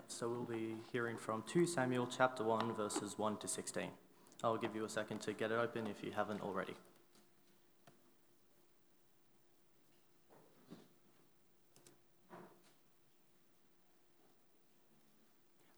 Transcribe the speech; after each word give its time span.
Yep, 0.00 0.10
so 0.10 0.28
we'll 0.30 0.44
be 0.44 0.76
hearing 0.92 1.18
from 1.18 1.44
2 1.46 1.66
Samuel 1.66 2.08
chapter 2.10 2.42
1, 2.42 2.72
verses 2.72 3.18
1 3.18 3.36
to 3.36 3.46
16. 3.46 3.88
I'll 4.42 4.56
give 4.56 4.74
you 4.74 4.86
a 4.86 4.88
second 4.88 5.20
to 5.22 5.34
get 5.34 5.52
it 5.52 5.58
open 5.58 5.86
if 5.86 6.02
you 6.02 6.10
haven't 6.10 6.40
already. 6.40 6.72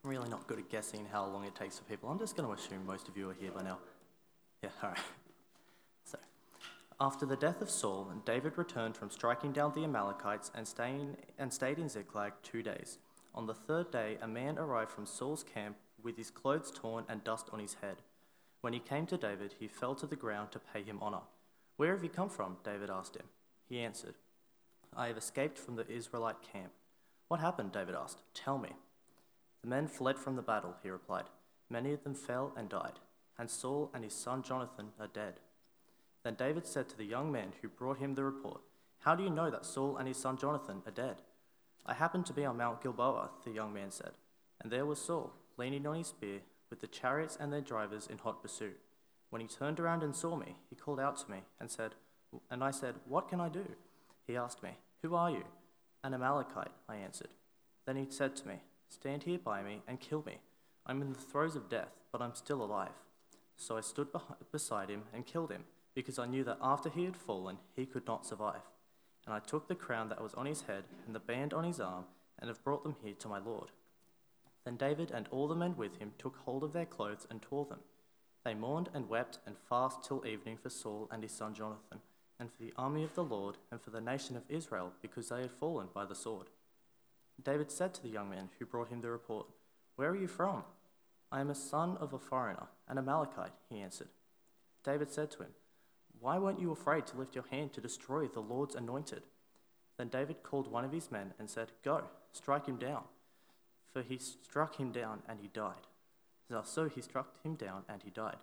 I'm 0.04 0.10
really 0.10 0.28
not 0.28 0.46
good 0.46 0.60
at 0.60 0.70
guessing 0.70 1.04
how 1.10 1.26
long 1.26 1.44
it 1.44 1.56
takes 1.56 1.78
for 1.78 1.84
people. 1.84 2.08
I'm 2.08 2.20
just 2.20 2.36
going 2.36 2.46
to 2.46 2.54
assume 2.54 2.86
most 2.86 3.08
of 3.08 3.16
you 3.16 3.28
are 3.28 3.34
here 3.34 3.50
by 3.50 3.62
now. 3.62 3.78
Yeah, 4.62 4.70
all 4.84 4.90
right. 4.90 4.98
So, 6.04 6.18
after 7.00 7.26
the 7.26 7.36
death 7.36 7.60
of 7.60 7.70
Saul, 7.70 8.08
David 8.24 8.56
returned 8.56 8.96
from 8.96 9.10
striking 9.10 9.50
down 9.50 9.72
the 9.74 9.82
Amalekites 9.82 10.52
and, 10.54 10.68
staying, 10.68 11.16
and 11.40 11.52
stayed 11.52 11.80
in 11.80 11.88
Ziklag 11.88 12.34
two 12.44 12.62
days. 12.62 12.98
On 13.34 13.46
the 13.46 13.54
third 13.54 13.90
day, 13.90 14.18
a 14.20 14.28
man 14.28 14.58
arrived 14.58 14.90
from 14.90 15.06
Saul's 15.06 15.42
camp 15.42 15.76
with 16.02 16.16
his 16.16 16.30
clothes 16.30 16.70
torn 16.70 17.04
and 17.08 17.24
dust 17.24 17.48
on 17.52 17.60
his 17.60 17.74
head. 17.80 17.96
When 18.60 18.72
he 18.72 18.78
came 18.78 19.06
to 19.06 19.16
David, 19.16 19.54
he 19.58 19.68
fell 19.68 19.94
to 19.96 20.06
the 20.06 20.16
ground 20.16 20.52
to 20.52 20.58
pay 20.58 20.82
him 20.82 20.98
honor. 21.00 21.22
Where 21.76 21.92
have 21.92 22.04
you 22.04 22.10
come 22.10 22.28
from? 22.28 22.58
David 22.62 22.90
asked 22.90 23.16
him. 23.16 23.26
He 23.68 23.80
answered, 23.80 24.14
I 24.94 25.06
have 25.06 25.16
escaped 25.16 25.58
from 25.58 25.76
the 25.76 25.90
Israelite 25.90 26.42
camp. 26.42 26.72
What 27.28 27.40
happened? 27.40 27.72
David 27.72 27.94
asked. 27.94 28.22
Tell 28.34 28.58
me. 28.58 28.70
The 29.62 29.68
men 29.68 29.88
fled 29.88 30.18
from 30.18 30.36
the 30.36 30.42
battle, 30.42 30.76
he 30.82 30.90
replied. 30.90 31.24
Many 31.70 31.92
of 31.92 32.04
them 32.04 32.14
fell 32.14 32.52
and 32.56 32.68
died, 32.68 32.98
and 33.38 33.50
Saul 33.50 33.90
and 33.94 34.04
his 34.04 34.12
son 34.12 34.42
Jonathan 34.42 34.88
are 35.00 35.06
dead. 35.06 35.40
Then 36.22 36.34
David 36.34 36.66
said 36.66 36.88
to 36.90 36.96
the 36.96 37.04
young 37.04 37.32
man 37.32 37.52
who 37.62 37.68
brought 37.68 37.98
him 37.98 38.14
the 38.14 38.24
report, 38.24 38.60
How 39.00 39.14
do 39.14 39.24
you 39.24 39.30
know 39.30 39.50
that 39.50 39.64
Saul 39.64 39.96
and 39.96 40.06
his 40.06 40.18
son 40.18 40.36
Jonathan 40.36 40.82
are 40.86 40.92
dead? 40.92 41.22
I 41.84 41.94
happened 41.94 42.26
to 42.26 42.32
be 42.32 42.44
on 42.44 42.56
Mount 42.56 42.82
Gilboa, 42.82 43.30
the 43.44 43.50
young 43.50 43.72
man 43.72 43.90
said, 43.90 44.12
and 44.60 44.70
there 44.70 44.86
was 44.86 45.00
Saul, 45.00 45.32
leaning 45.56 45.86
on 45.86 45.96
his 45.96 46.08
spear, 46.08 46.40
with 46.70 46.80
the 46.80 46.86
chariots 46.86 47.36
and 47.38 47.52
their 47.52 47.60
drivers 47.60 48.06
in 48.06 48.18
hot 48.18 48.40
pursuit. 48.40 48.78
When 49.30 49.42
he 49.42 49.48
turned 49.48 49.80
around 49.80 50.02
and 50.02 50.14
saw 50.14 50.36
me, 50.36 50.56
he 50.70 50.76
called 50.76 51.00
out 51.00 51.16
to 51.18 51.30
me 51.30 51.38
and 51.60 51.70
said, 51.70 51.94
and 52.50 52.62
I 52.62 52.70
said, 52.70 52.94
What 53.06 53.28
can 53.28 53.40
I 53.40 53.48
do? 53.48 53.64
He 54.26 54.36
asked 54.36 54.62
me, 54.62 54.70
Who 55.02 55.14
are 55.14 55.30
you? 55.30 55.44
An 56.04 56.14
Amalekite, 56.14 56.72
I 56.88 56.96
answered. 56.96 57.28
Then 57.86 57.96
he 57.96 58.06
said 58.08 58.36
to 58.36 58.48
me, 58.48 58.54
Stand 58.88 59.24
here 59.24 59.38
by 59.38 59.62
me 59.62 59.82
and 59.88 60.00
kill 60.00 60.22
me. 60.26 60.38
I'm 60.86 61.02
in 61.02 61.12
the 61.12 61.18
throes 61.18 61.56
of 61.56 61.68
death, 61.68 61.92
but 62.10 62.22
I'm 62.22 62.34
still 62.34 62.62
alive. 62.62 62.92
So 63.56 63.76
I 63.76 63.80
stood 63.80 64.08
beside 64.50 64.88
him 64.88 65.04
and 65.14 65.26
killed 65.26 65.50
him, 65.50 65.64
because 65.94 66.18
I 66.18 66.26
knew 66.26 66.44
that 66.44 66.58
after 66.62 66.88
he 66.88 67.04
had 67.04 67.16
fallen, 67.16 67.58
he 67.74 67.86
could 67.86 68.06
not 68.06 68.26
survive. 68.26 68.62
And 69.26 69.34
I 69.34 69.38
took 69.38 69.68
the 69.68 69.74
crown 69.74 70.08
that 70.08 70.22
was 70.22 70.34
on 70.34 70.46
his 70.46 70.62
head 70.62 70.84
and 71.06 71.14
the 71.14 71.20
band 71.20 71.54
on 71.54 71.64
his 71.64 71.80
arm, 71.80 72.04
and 72.38 72.48
have 72.48 72.64
brought 72.64 72.82
them 72.82 72.96
here 73.02 73.14
to 73.20 73.28
my 73.28 73.38
Lord. 73.38 73.70
Then 74.64 74.76
David 74.76 75.10
and 75.10 75.28
all 75.30 75.48
the 75.48 75.54
men 75.54 75.76
with 75.76 75.98
him 75.98 76.12
took 76.18 76.36
hold 76.44 76.64
of 76.64 76.72
their 76.72 76.86
clothes 76.86 77.26
and 77.30 77.40
tore 77.40 77.64
them. 77.64 77.80
They 78.44 78.54
mourned 78.54 78.88
and 78.92 79.08
wept 79.08 79.38
and 79.46 79.56
fasted 79.68 80.04
till 80.04 80.26
evening 80.26 80.58
for 80.60 80.70
Saul 80.70 81.08
and 81.12 81.22
his 81.22 81.32
son 81.32 81.54
Jonathan, 81.54 82.00
and 82.40 82.50
for 82.50 82.62
the 82.62 82.72
army 82.76 83.04
of 83.04 83.14
the 83.14 83.22
Lord, 83.22 83.58
and 83.70 83.80
for 83.80 83.90
the 83.90 84.00
nation 84.00 84.36
of 84.36 84.42
Israel, 84.48 84.92
because 85.00 85.28
they 85.28 85.42
had 85.42 85.52
fallen 85.52 85.88
by 85.94 86.04
the 86.04 86.14
sword. 86.14 86.48
David 87.42 87.70
said 87.70 87.94
to 87.94 88.02
the 88.02 88.08
young 88.08 88.30
man 88.30 88.50
who 88.58 88.66
brought 88.66 88.88
him 88.88 89.00
the 89.00 89.10
report, 89.10 89.46
Where 89.96 90.10
are 90.10 90.16
you 90.16 90.28
from? 90.28 90.64
I 91.30 91.40
am 91.40 91.50
a 91.50 91.54
son 91.54 91.96
of 91.98 92.12
a 92.12 92.18
foreigner, 92.18 92.66
an 92.88 92.98
Amalekite, 92.98 93.52
he 93.70 93.80
answered. 93.80 94.08
David 94.84 95.10
said 95.10 95.30
to 95.32 95.44
him, 95.44 95.50
why 96.22 96.38
weren't 96.38 96.60
you 96.60 96.70
afraid 96.70 97.04
to 97.08 97.16
lift 97.16 97.34
your 97.34 97.44
hand 97.50 97.72
to 97.72 97.80
destroy 97.80 98.28
the 98.28 98.40
Lord's 98.40 98.76
anointed? 98.76 99.24
Then 99.98 100.08
David 100.08 100.44
called 100.44 100.70
one 100.70 100.84
of 100.84 100.92
his 100.92 101.10
men 101.10 101.34
and 101.38 101.50
said, 101.50 101.72
Go, 101.84 102.04
strike 102.32 102.66
him 102.66 102.76
down. 102.76 103.02
For 103.92 104.02
he 104.02 104.18
struck 104.18 104.76
him 104.76 104.92
down 104.92 105.22
and 105.28 105.40
he 105.40 105.48
died. 105.48 105.88
So 106.64 106.88
he 106.88 107.00
struck 107.00 107.42
him 107.42 107.56
down 107.56 107.82
and 107.88 108.02
he 108.04 108.10
died. 108.10 108.36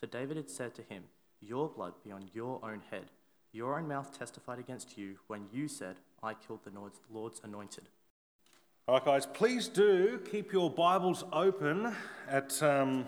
For 0.00 0.06
David 0.06 0.36
had 0.36 0.50
said 0.50 0.74
to 0.74 0.82
him, 0.82 1.04
Your 1.40 1.68
blood 1.68 1.94
be 2.04 2.10
on 2.10 2.28
your 2.34 2.58
own 2.64 2.82
head. 2.90 3.06
Your 3.52 3.78
own 3.78 3.86
mouth 3.86 4.18
testified 4.18 4.58
against 4.58 4.98
you 4.98 5.16
when 5.28 5.46
you 5.52 5.68
said, 5.68 5.96
I 6.22 6.34
killed 6.34 6.60
the 6.64 6.72
Lord's 7.12 7.40
anointed. 7.44 7.84
All 8.88 8.96
right, 8.96 9.04
guys, 9.04 9.26
please 9.26 9.68
do 9.68 10.18
keep 10.28 10.52
your 10.52 10.70
Bibles 10.70 11.24
open 11.32 11.94
at 12.28 12.60
um, 12.64 13.06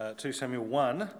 uh, 0.00 0.14
2 0.14 0.32
Samuel 0.32 0.64
1. 0.64 1.10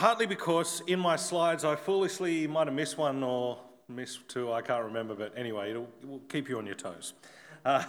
Partly 0.00 0.24
because 0.24 0.82
in 0.86 0.98
my 0.98 1.14
slides 1.14 1.62
I 1.62 1.76
foolishly 1.76 2.46
might 2.46 2.68
have 2.68 2.74
missed 2.74 2.96
one 2.96 3.22
or 3.22 3.58
missed 3.86 4.26
two, 4.30 4.50
I 4.50 4.62
can't 4.62 4.84
remember, 4.84 5.14
but 5.14 5.34
anyway, 5.36 5.72
it'll, 5.72 5.90
it 6.00 6.08
will 6.08 6.20
keep 6.20 6.48
you 6.48 6.56
on 6.56 6.64
your 6.64 6.74
toes. 6.74 7.12
Uh, 7.66 7.84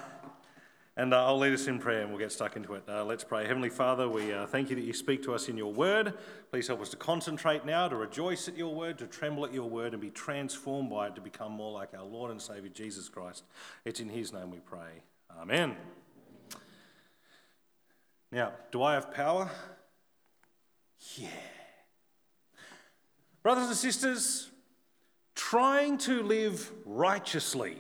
and 0.97 1.13
uh, 1.13 1.25
I'll 1.25 1.37
lead 1.37 1.53
us 1.53 1.67
in 1.67 1.79
prayer 1.79 2.01
and 2.01 2.09
we'll 2.09 2.19
get 2.19 2.33
stuck 2.33 2.57
into 2.57 2.73
it. 2.73 2.83
Uh, 2.85 3.05
let's 3.05 3.23
pray. 3.23 3.47
Heavenly 3.47 3.69
Father, 3.69 4.09
we 4.09 4.33
uh, 4.33 4.45
thank 4.45 4.69
you 4.69 4.75
that 4.75 4.81
you 4.81 4.91
speak 4.91 5.23
to 5.23 5.33
us 5.33 5.47
in 5.47 5.55
your 5.55 5.71
word. 5.71 6.15
Please 6.51 6.67
help 6.67 6.81
us 6.81 6.89
to 6.89 6.97
concentrate 6.97 7.63
now, 7.65 7.87
to 7.87 7.95
rejoice 7.95 8.49
at 8.49 8.57
your 8.57 8.75
word, 8.75 8.97
to 8.97 9.07
tremble 9.07 9.45
at 9.45 9.53
your 9.53 9.69
word, 9.69 9.93
and 9.93 10.01
be 10.01 10.09
transformed 10.09 10.89
by 10.89 11.07
it 11.07 11.15
to 11.15 11.21
become 11.21 11.53
more 11.53 11.71
like 11.71 11.93
our 11.97 12.03
Lord 12.03 12.29
and 12.29 12.41
Saviour 12.41 12.73
Jesus 12.73 13.07
Christ. 13.07 13.45
It's 13.85 14.01
in 14.01 14.09
his 14.09 14.33
name 14.33 14.51
we 14.51 14.59
pray. 14.59 15.03
Amen. 15.39 15.77
Now, 18.33 18.51
do 18.69 18.83
I 18.83 18.95
have 18.95 19.13
power? 19.13 19.49
Yeah. 21.15 21.29
Brothers 23.43 23.67
and 23.67 23.75
sisters, 23.75 24.51
trying 25.33 25.97
to 25.99 26.21
live 26.21 26.71
righteously 26.85 27.77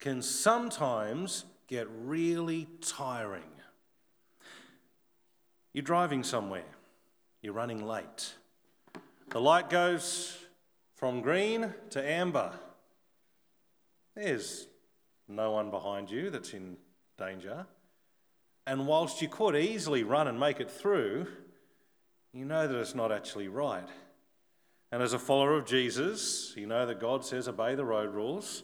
can 0.00 0.22
sometimes 0.22 1.44
get 1.66 1.86
really 2.04 2.66
tiring. 2.80 3.42
You're 5.74 5.82
driving 5.82 6.22
somewhere, 6.22 6.64
you're 7.42 7.52
running 7.52 7.86
late. 7.86 8.34
The 9.28 9.40
light 9.40 9.68
goes 9.68 10.38
from 10.94 11.20
green 11.20 11.74
to 11.90 12.02
amber. 12.02 12.52
There's 14.14 14.68
no 15.28 15.50
one 15.50 15.70
behind 15.70 16.10
you 16.10 16.30
that's 16.30 16.54
in 16.54 16.78
danger. 17.18 17.66
And 18.66 18.86
whilst 18.86 19.20
you 19.20 19.28
could 19.28 19.54
easily 19.54 20.02
run 20.02 20.28
and 20.28 20.40
make 20.40 20.60
it 20.60 20.70
through, 20.70 21.26
you 22.32 22.46
know 22.46 22.66
that 22.66 22.78
it's 22.78 22.94
not 22.94 23.12
actually 23.12 23.48
right. 23.48 23.86
And 24.90 25.02
as 25.02 25.12
a 25.12 25.18
follower 25.18 25.54
of 25.54 25.66
Jesus, 25.66 26.54
you 26.56 26.66
know 26.66 26.86
that 26.86 27.00
God 27.00 27.24
says 27.24 27.46
obey 27.48 27.74
the 27.74 27.84
road 27.84 28.14
rules. 28.14 28.62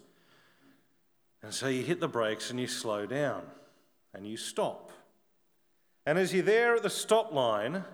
And 1.43 1.53
so 1.53 1.69
you 1.69 1.83
hit 1.83 2.01
the 2.01 2.09
brakes 2.09 2.51
and 2.51 2.59
you 2.59 2.67
slow 2.67 3.05
down 3.05 3.43
and 4.15 4.27
you 4.27 4.37
stop. 4.37 4.91
And 6.07 6.19
as 6.19 6.33
you're 6.33 6.43
there 6.43 6.77
at 6.77 6.83
the 6.83 6.91
stop 6.91 7.33
line, 7.33 7.85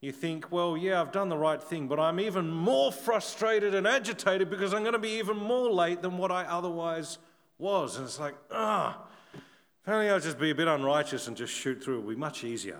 you 0.00 0.12
think, 0.12 0.50
well, 0.50 0.76
yeah, 0.76 1.00
I've 1.00 1.12
done 1.12 1.28
the 1.28 1.36
right 1.36 1.62
thing, 1.62 1.86
but 1.86 2.00
I'm 2.00 2.18
even 2.18 2.50
more 2.50 2.90
frustrated 2.90 3.74
and 3.74 3.86
agitated 3.86 4.50
because 4.50 4.72
I'm 4.72 4.82
going 4.82 4.94
to 4.94 4.98
be 4.98 5.18
even 5.18 5.36
more 5.36 5.70
late 5.70 6.02
than 6.02 6.16
what 6.16 6.32
I 6.32 6.44
otherwise 6.44 7.18
was. 7.58 7.96
And 7.96 8.06
it's 8.06 8.18
like, 8.18 8.34
ah, 8.50 8.98
if 9.34 9.88
only 9.88 10.10
I'd 10.10 10.22
just 10.22 10.38
be 10.38 10.50
a 10.50 10.54
bit 10.54 10.68
unrighteous 10.68 11.28
and 11.28 11.36
just 11.36 11.52
shoot 11.52 11.82
through, 11.82 11.98
it 11.98 12.02
would 12.02 12.14
be 12.14 12.20
much 12.20 12.44
easier. 12.44 12.78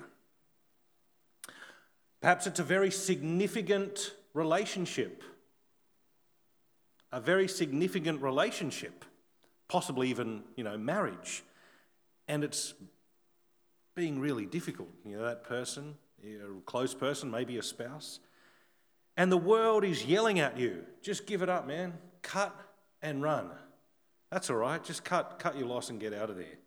Perhaps 2.20 2.46
it's 2.46 2.60
a 2.60 2.64
very 2.64 2.90
significant 2.90 4.14
relationship, 4.34 5.22
a 7.12 7.20
very 7.20 7.48
significant 7.48 8.22
relationship, 8.22 9.04
possibly 9.68 10.08
even, 10.08 10.42
you 10.56 10.64
know, 10.64 10.78
marriage. 10.78 11.42
And 12.28 12.44
it's 12.44 12.74
being 13.94 14.20
really 14.20 14.46
difficult. 14.46 14.88
You 15.04 15.18
know, 15.18 15.24
that 15.24 15.44
person, 15.44 15.96
a 16.24 16.60
close 16.66 16.94
person, 16.94 17.30
maybe 17.30 17.58
a 17.58 17.62
spouse. 17.62 18.20
And 19.16 19.30
the 19.30 19.36
world 19.36 19.84
is 19.84 20.04
yelling 20.04 20.38
at 20.38 20.58
you, 20.58 20.84
just 21.02 21.26
give 21.26 21.42
it 21.42 21.48
up, 21.48 21.66
man. 21.66 21.94
Cut 22.22 22.54
and 23.02 23.22
run. 23.22 23.50
That's 24.30 24.48
all 24.48 24.56
right. 24.56 24.82
Just 24.82 25.04
cut, 25.04 25.38
cut 25.38 25.58
your 25.58 25.66
loss 25.66 25.90
and 25.90 25.98
get 25.98 26.14
out 26.14 26.30
of 26.30 26.36
there. 26.36 26.58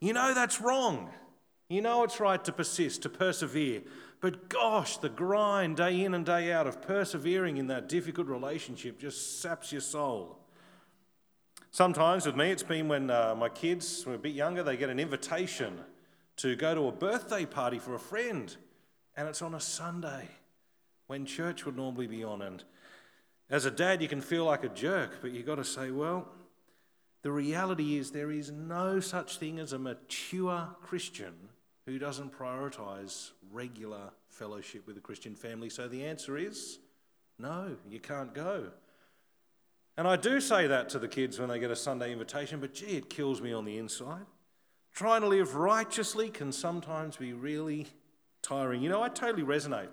You 0.00 0.12
know 0.12 0.34
that's 0.34 0.60
wrong. 0.60 1.10
You 1.68 1.80
know 1.80 2.02
it's 2.02 2.18
right 2.18 2.42
to 2.44 2.52
persist, 2.52 3.02
to 3.02 3.08
persevere, 3.08 3.82
but 4.22 4.48
gosh, 4.48 4.98
the 4.98 5.08
grind 5.08 5.76
day 5.76 6.04
in 6.04 6.14
and 6.14 6.24
day 6.24 6.52
out 6.52 6.68
of 6.68 6.80
persevering 6.80 7.56
in 7.56 7.66
that 7.66 7.88
difficult 7.88 8.28
relationship 8.28 8.98
just 8.98 9.42
saps 9.42 9.72
your 9.72 9.80
soul. 9.80 10.38
Sometimes 11.72 12.24
with 12.24 12.36
me, 12.36 12.52
it's 12.52 12.62
been 12.62 12.86
when 12.86 13.10
uh, 13.10 13.34
my 13.36 13.48
kids 13.48 14.06
were 14.06 14.14
a 14.14 14.18
bit 14.18 14.32
younger, 14.32 14.62
they 14.62 14.76
get 14.76 14.90
an 14.90 15.00
invitation 15.00 15.80
to 16.36 16.54
go 16.54 16.72
to 16.72 16.86
a 16.86 16.92
birthday 16.92 17.44
party 17.44 17.80
for 17.80 17.96
a 17.96 17.98
friend, 17.98 18.56
and 19.16 19.28
it's 19.28 19.42
on 19.42 19.54
a 19.54 19.60
Sunday 19.60 20.28
when 21.08 21.26
church 21.26 21.66
would 21.66 21.74
normally 21.74 22.06
be 22.06 22.22
on. 22.22 22.42
And 22.42 22.62
as 23.50 23.64
a 23.64 23.72
dad, 23.72 24.00
you 24.00 24.06
can 24.06 24.20
feel 24.20 24.44
like 24.44 24.62
a 24.62 24.68
jerk, 24.68 25.18
but 25.20 25.32
you've 25.32 25.46
got 25.46 25.56
to 25.56 25.64
say, 25.64 25.90
well, 25.90 26.28
the 27.22 27.32
reality 27.32 27.96
is 27.96 28.12
there 28.12 28.30
is 28.30 28.52
no 28.52 29.00
such 29.00 29.38
thing 29.38 29.58
as 29.58 29.72
a 29.72 29.80
mature 29.80 30.68
Christian 30.80 31.48
who 31.86 31.98
doesn't 31.98 32.32
prioritize 32.32 33.30
regular 33.50 34.10
fellowship 34.28 34.86
with 34.86 34.96
the 34.96 35.00
Christian 35.00 35.34
family. 35.34 35.68
So 35.68 35.88
the 35.88 36.04
answer 36.04 36.36
is 36.36 36.78
no, 37.38 37.76
you 37.88 37.98
can't 37.98 38.32
go. 38.34 38.68
And 39.96 40.08
I 40.08 40.16
do 40.16 40.40
say 40.40 40.66
that 40.68 40.88
to 40.90 40.98
the 40.98 41.08
kids 41.08 41.38
when 41.38 41.48
they 41.48 41.58
get 41.58 41.70
a 41.70 41.76
Sunday 41.76 42.12
invitation, 42.12 42.60
but 42.60 42.72
gee, 42.72 42.96
it 42.96 43.10
kills 43.10 43.42
me 43.42 43.52
on 43.52 43.64
the 43.64 43.78
inside. 43.78 44.24
trying 44.94 45.22
to 45.22 45.28
live 45.28 45.54
righteously 45.54 46.28
can 46.28 46.52
sometimes 46.52 47.16
be 47.16 47.32
really 47.32 47.86
tiring. 48.42 48.82
You 48.82 48.90
know, 48.90 49.02
I 49.02 49.08
totally 49.08 49.42
resonate 49.42 49.88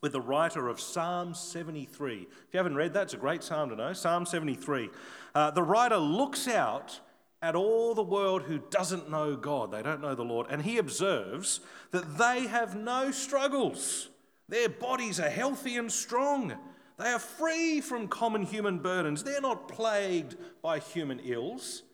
with 0.00 0.12
the 0.12 0.20
writer 0.20 0.68
of 0.68 0.80
Psalm 0.80 1.34
73. 1.34 2.14
If 2.14 2.28
you 2.52 2.56
haven't 2.56 2.76
read 2.76 2.92
that, 2.94 3.04
it's 3.04 3.14
a 3.14 3.18
great 3.18 3.42
psalm 3.42 3.70
to 3.70 3.76
know. 3.76 3.92
Psalm 3.92 4.26
73. 4.26 4.90
Uh, 5.34 5.50
the 5.50 5.62
writer 5.62 5.96
looks 5.96 6.46
out 6.46 7.00
at 7.40 7.54
all 7.54 7.94
the 7.94 8.02
world 8.02 8.42
who 8.42 8.58
doesn't 8.70 9.10
know 9.10 9.36
God, 9.36 9.70
they 9.70 9.82
don't 9.82 10.02
know 10.02 10.14
the 10.14 10.24
Lord, 10.24 10.48
and 10.50 10.62
he 10.62 10.78
observes 10.78 11.60
that 11.92 12.18
they 12.18 12.46
have 12.46 12.74
no 12.74 13.10
struggles. 13.10 14.08
Their 14.48 14.68
bodies 14.68 15.20
are 15.20 15.28
healthy 15.28 15.76
and 15.76 15.90
strong. 15.90 16.54
They 16.98 17.10
are 17.10 17.18
free 17.18 17.80
from 17.80 18.08
common 18.08 18.42
human 18.42 18.78
burdens. 18.78 19.22
They're 19.22 19.40
not 19.40 19.68
plagued 19.68 20.36
by 20.62 20.80
human 20.80 21.20
ills. 21.20 21.84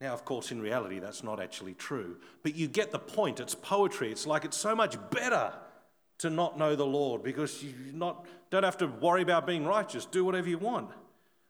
Now, 0.00 0.14
of 0.14 0.24
course, 0.24 0.52
in 0.52 0.62
reality, 0.62 1.00
that's 1.00 1.24
not 1.24 1.40
actually 1.40 1.74
true. 1.74 2.16
But 2.42 2.54
you 2.54 2.68
get 2.68 2.92
the 2.92 2.98
point. 2.98 3.40
It's 3.40 3.54
poetry. 3.54 4.10
It's 4.10 4.26
like 4.26 4.44
it's 4.44 4.56
so 4.56 4.74
much 4.74 4.96
better 5.10 5.52
to 6.18 6.30
not 6.30 6.58
know 6.58 6.76
the 6.76 6.86
Lord 6.86 7.22
because 7.22 7.62
you 7.62 7.74
not, 7.92 8.26
don't 8.50 8.62
have 8.62 8.78
to 8.78 8.86
worry 8.86 9.22
about 9.22 9.46
being 9.46 9.66
righteous. 9.66 10.06
Do 10.06 10.24
whatever 10.24 10.48
you 10.48 10.58
want. 10.58 10.90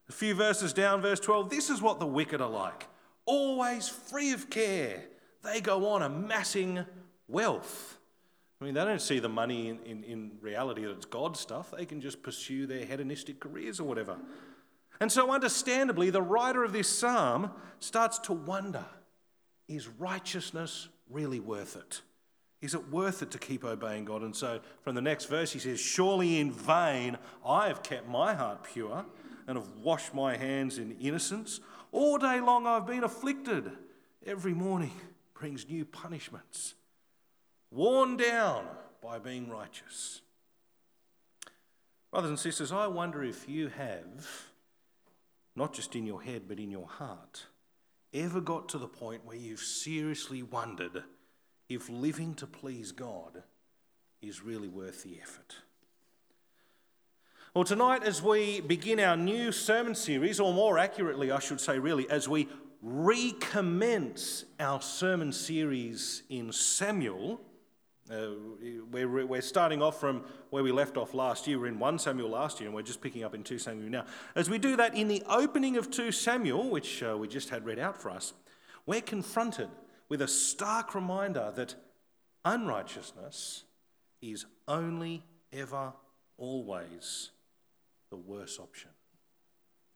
A 0.09 0.13
few 0.13 0.35
verses 0.35 0.73
down, 0.73 1.03
verse 1.03 1.21
12 1.21 1.51
this 1.51 1.69
is 1.71 1.83
what 1.83 2.01
the 2.01 2.07
wicked 2.07 2.41
are 2.41 2.51
like 2.51 2.87
always 3.29 3.89
free 3.89 4.33
of 4.33 4.49
care. 4.49 5.05
They 5.45 5.61
go 5.61 5.89
on 5.91 6.03
amassing 6.03 6.85
wealth. 7.29 7.99
I 8.61 8.65
mean, 8.65 8.75
they 8.75 8.85
don't 8.85 9.03
see 9.03 9.21
the 9.21 9.29
money 9.29 9.69
in, 9.69 9.79
in, 9.85 10.03
in 10.03 10.31
reality 10.41 10.83
that 10.83 10.91
it's 10.91 11.07
God's 11.07 11.39
stuff. 11.39 11.71
They 11.77 11.85
can 11.85 12.01
just 12.01 12.23
pursue 12.23 12.67
their 12.67 12.85
hedonistic 12.85 13.39
careers 13.39 13.79
or 13.79 13.85
whatever. 13.85 14.17
And 15.01 15.13
so, 15.13 15.31
understandably, 15.31 16.11
the 16.11 16.23
writer 16.23 16.65
of 16.65 16.73
this 16.73 16.89
psalm 16.89 17.53
starts 17.79 18.19
to 18.21 18.33
wonder 18.33 18.85
is 19.69 19.87
righteousness 19.87 20.89
really 21.11 21.39
worth 21.39 21.77
it? 21.77 22.01
Is 22.63 22.75
it 22.75 22.89
worth 22.89 23.23
it 23.23 23.31
to 23.33 23.39
keep 23.39 23.63
obeying 23.63 24.07
God? 24.07 24.23
And 24.23 24.35
so, 24.35 24.61
from 24.83 24.95
the 24.95 25.03
next 25.03 25.27
verse, 25.27 25.53
he 25.53 25.59
says, 25.59 25.79
Surely 25.79 26.41
in 26.41 26.51
vain 26.51 27.19
I 27.47 27.69
have 27.69 27.83
kept 27.83 28.09
my 28.09 28.35
heart 28.35 28.65
pure 28.65 29.05
and 29.47 29.57
have 29.57 29.69
washed 29.83 30.15
my 30.15 30.37
hands 30.37 30.79
in 30.79 30.97
innocence. 31.01 31.61
All 31.93 32.19
day 32.19 32.41
long 32.41 32.67
I've 32.67 32.87
been 32.87 33.05
afflicted. 33.05 33.71
Every 34.27 34.55
morning 34.55 34.93
brings 35.35 35.69
new 35.69 35.85
punishments. 35.85 36.75
Worn 37.71 38.17
down 38.17 38.67
by 39.03 39.19
being 39.19 39.49
righteous. 39.49 40.23
Brothers 42.11 42.31
and 42.31 42.39
sisters, 42.39 42.73
I 42.73 42.87
wonder 42.87 43.23
if 43.23 43.49
you 43.49 43.69
have, 43.69 44.27
not 45.55 45.73
just 45.73 45.95
in 45.95 46.07
your 46.07 46.23
head 46.23 46.43
but 46.49 46.59
in 46.59 46.71
your 46.71 46.87
heart, 46.87 47.47
ever 48.13 48.41
got 48.41 48.69
to 48.71 48.79
the 48.79 48.89
point 48.89 49.27
where 49.27 49.37
you've 49.37 49.61
seriously 49.61 50.43
wondered 50.43 51.05
if 51.69 51.89
living 51.91 52.35
to 52.35 52.47
please 52.47 52.93
God 52.93 53.43
is 54.23 54.43
really 54.43 54.69
worth 54.69 55.03
the 55.03 55.19
effort. 55.21 55.57
Well, 57.59 57.65
tonight, 57.65 58.05
as 58.05 58.23
we 58.23 58.61
begin 58.61 59.01
our 59.01 59.17
new 59.17 59.51
sermon 59.51 59.97
series, 59.97 60.39
or 60.39 60.55
more 60.55 60.79
accurately, 60.79 61.33
I 61.33 61.41
should 61.41 61.61
say, 61.61 61.81
really, 61.81 62.09
as 62.09 62.29
we 62.29 62.47
recommence 62.83 64.45
our 64.61 64.81
sermon 64.81 65.33
series 65.33 66.23
in 66.29 66.53
Samuel, 66.53 67.41
uh, 68.09 68.29
we're, 68.93 69.27
we're 69.27 69.43
starting 69.43 69.83
off 69.83 69.99
from 69.99 70.23
where 70.51 70.63
we 70.63 70.71
left 70.71 70.97
off 70.97 71.15
last 71.15 71.49
year. 71.49 71.59
We're 71.59 71.67
in 71.67 71.81
1 71.81 71.99
Samuel 71.99 72.31
last 72.31 72.61
year, 72.61 72.69
and 72.69 72.77
we're 72.77 72.83
just 72.83 73.01
picking 73.01 73.25
up 73.25 73.35
in 73.35 73.43
2 73.43 73.59
Samuel 73.59 73.91
now. 73.91 74.05
As 74.37 74.49
we 74.49 74.59
do 74.59 74.77
that 74.77 74.95
in 74.95 75.09
the 75.09 75.25
opening 75.29 75.77
of 75.77 75.91
2 75.91 76.13
Samuel, 76.13 76.71
which 76.71 77.03
uh, 77.03 77.19
we 77.19 77.27
just 77.27 77.51
had 77.51 77.67
read 77.67 77.81
out 77.81 78.01
for 78.01 78.13
us, 78.13 78.35
we're 78.87 79.01
confronted 79.01 79.69
with 80.09 80.23
a 80.23 80.29
stark 80.29 80.95
reminder 80.95 81.53
that 81.57 81.75
unrighteousness 82.45 83.65
is 84.23 84.47
only, 84.69 85.25
ever, 85.53 85.93
always 86.37 87.33
the 88.11 88.17
worst 88.17 88.61
option. 88.61 88.91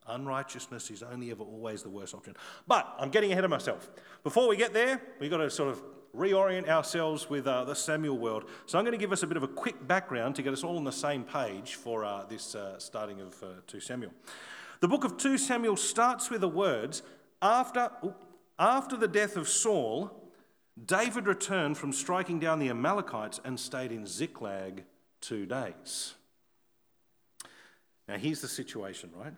Unrighteousness 0.07 0.91
is 0.91 1.01
only 1.01 1.31
ever 1.31 1.43
always 1.43 1.81
the 1.83 1.89
worst 1.89 2.13
option. 2.13 2.35
But 2.67 2.93
I'm 2.99 3.09
getting 3.09 3.31
ahead 3.31 3.45
of 3.45 3.49
myself. 3.49 3.89
Before 4.23 4.47
we 4.47 4.57
get 4.57 4.73
there, 4.73 5.01
we've 5.19 5.31
got 5.31 5.37
to 5.37 5.49
sort 5.49 5.69
of 5.69 5.81
reorient 6.15 6.67
ourselves 6.67 7.29
with 7.29 7.47
uh, 7.47 7.63
the 7.63 7.73
Samuel 7.73 8.17
world. 8.17 8.49
So 8.65 8.77
I'm 8.77 8.85
going 8.85 8.97
to 8.97 9.03
give 9.03 9.11
us 9.11 9.23
a 9.23 9.27
bit 9.27 9.37
of 9.37 9.43
a 9.43 9.47
quick 9.47 9.87
background 9.87 10.35
to 10.35 10.41
get 10.43 10.53
us 10.53 10.63
all 10.63 10.77
on 10.77 10.83
the 10.83 10.91
same 10.91 11.23
page 11.23 11.75
for 11.75 12.05
uh, 12.05 12.25
this 12.25 12.53
uh, 12.53 12.77
starting 12.79 13.21
of 13.21 13.41
uh, 13.41 13.47
2 13.67 13.79
Samuel. 13.79 14.11
The 14.79 14.87
book 14.87 15.03
of 15.03 15.17
2 15.17 15.37
Samuel 15.37 15.77
starts 15.77 16.29
with 16.29 16.41
the 16.41 16.49
words 16.49 17.01
after, 17.41 17.89
after 18.59 18.95
the 18.95 19.07
death 19.07 19.37
of 19.37 19.47
Saul, 19.47 20.31
David 20.85 21.27
returned 21.27 21.77
from 21.77 21.93
striking 21.93 22.39
down 22.39 22.59
the 22.59 22.69
Amalekites 22.69 23.39
and 23.43 23.59
stayed 23.59 23.91
in 23.91 24.05
Ziklag 24.05 24.83
two 25.21 25.45
days. 25.45 26.15
Now, 28.07 28.17
here's 28.17 28.41
the 28.41 28.47
situation, 28.47 29.09
right? 29.15 29.33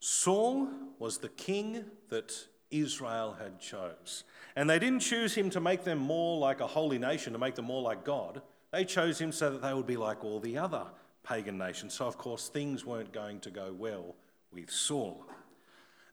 Saul 0.00 0.68
was 0.98 1.18
the 1.18 1.28
king 1.28 1.84
that 2.08 2.32
Israel 2.70 3.36
had 3.38 3.60
chose. 3.60 4.24
And 4.56 4.68
they 4.68 4.78
didn't 4.78 5.00
choose 5.00 5.34
him 5.34 5.50
to 5.50 5.60
make 5.60 5.84
them 5.84 5.98
more 5.98 6.38
like 6.38 6.60
a 6.60 6.66
holy 6.66 6.98
nation, 6.98 7.32
to 7.32 7.38
make 7.38 7.54
them 7.54 7.64
more 7.64 7.82
like 7.82 8.04
God. 8.04 8.42
They 8.72 8.84
chose 8.84 9.18
him 9.18 9.32
so 9.32 9.50
that 9.50 9.62
they 9.62 9.72
would 9.72 9.86
be 9.86 9.96
like 9.96 10.24
all 10.24 10.40
the 10.40 10.58
other 10.58 10.84
pagan 11.22 11.58
nations. 11.58 11.94
So, 11.94 12.06
of 12.06 12.18
course, 12.18 12.48
things 12.48 12.84
weren't 12.84 13.12
going 13.12 13.40
to 13.40 13.50
go 13.50 13.74
well 13.76 14.14
with 14.52 14.70
Saul. 14.70 15.24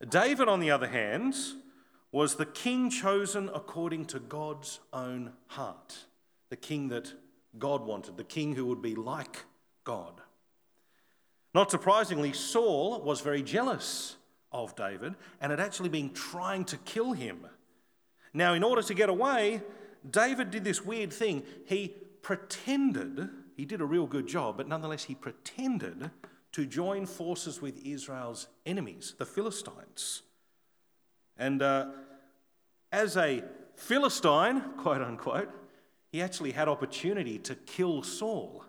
David, 0.09 0.47
on 0.47 0.59
the 0.59 0.71
other 0.71 0.87
hand, 0.87 1.35
was 2.11 2.35
the 2.35 2.45
king 2.45 2.89
chosen 2.89 3.49
according 3.53 4.05
to 4.05 4.19
God's 4.19 4.79
own 4.93 5.33
heart, 5.47 6.05
the 6.49 6.55
king 6.55 6.89
that 6.89 7.13
God 7.57 7.85
wanted, 7.85 8.17
the 8.17 8.23
king 8.23 8.55
who 8.55 8.65
would 8.65 8.81
be 8.81 8.95
like 8.95 9.43
God. 9.83 10.21
Not 11.55 11.71
surprisingly, 11.71 12.33
Saul 12.33 12.99
was 12.99 13.21
very 13.21 13.41
jealous 13.41 14.17
of 14.51 14.75
David 14.75 15.15
and 15.39 15.51
had 15.51 15.61
actually 15.61 15.87
been 15.87 16.11
trying 16.11 16.65
to 16.65 16.75
kill 16.79 17.13
him. 17.13 17.47
Now, 18.33 18.55
in 18.55 18.61
order 18.61 18.81
to 18.81 18.93
get 18.93 19.07
away, 19.07 19.61
David 20.11 20.51
did 20.51 20.65
this 20.65 20.83
weird 20.83 21.13
thing. 21.13 21.43
He 21.65 21.93
pretended, 22.21 23.29
he 23.55 23.63
did 23.63 23.79
a 23.79 23.85
real 23.85 24.05
good 24.05 24.27
job, 24.27 24.57
but 24.57 24.67
nonetheless, 24.67 25.05
he 25.05 25.15
pretended 25.15 26.11
to 26.51 26.65
join 26.65 27.05
forces 27.05 27.61
with 27.61 27.85
Israel's 27.85 28.47
enemies, 28.65 29.15
the 29.17 29.25
Philistines. 29.25 30.23
And 31.37 31.61
uh, 31.61 31.91
as 32.91 33.15
a 33.15 33.45
Philistine, 33.77 34.59
quote 34.77 35.01
unquote, 35.01 35.51
he 36.11 36.21
actually 36.21 36.51
had 36.51 36.67
opportunity 36.67 37.39
to 37.39 37.55
kill 37.55 38.03
Saul 38.03 38.65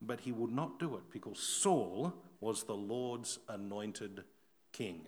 but 0.00 0.20
he 0.20 0.32
would 0.32 0.52
not 0.52 0.78
do 0.78 0.96
it 0.96 1.10
because 1.12 1.38
Saul 1.38 2.12
was 2.40 2.64
the 2.64 2.74
Lord's 2.74 3.38
anointed 3.48 4.24
king. 4.72 5.06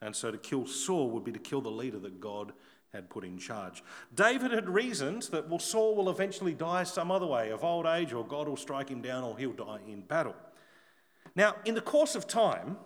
And 0.00 0.14
so 0.14 0.30
to 0.30 0.38
kill 0.38 0.66
Saul 0.66 1.10
would 1.10 1.24
be 1.24 1.32
to 1.32 1.38
kill 1.38 1.60
the 1.60 1.70
leader 1.70 1.98
that 2.00 2.20
God 2.20 2.52
had 2.92 3.10
put 3.10 3.24
in 3.24 3.38
charge. 3.38 3.82
David 4.14 4.52
had 4.52 4.68
reasoned 4.68 5.22
that, 5.24 5.48
well, 5.48 5.58
Saul 5.58 5.96
will 5.96 6.10
eventually 6.10 6.54
die 6.54 6.84
some 6.84 7.10
other 7.10 7.26
way, 7.26 7.50
of 7.50 7.64
old 7.64 7.86
age, 7.86 8.12
or 8.12 8.24
God 8.24 8.46
will 8.46 8.56
strike 8.56 8.88
him 8.88 9.02
down, 9.02 9.24
or 9.24 9.36
he'll 9.36 9.52
die 9.52 9.80
in 9.88 10.02
battle. 10.02 10.36
Now, 11.34 11.56
in 11.64 11.74
the 11.74 11.80
course 11.80 12.14
of 12.14 12.28
time, 12.28 12.76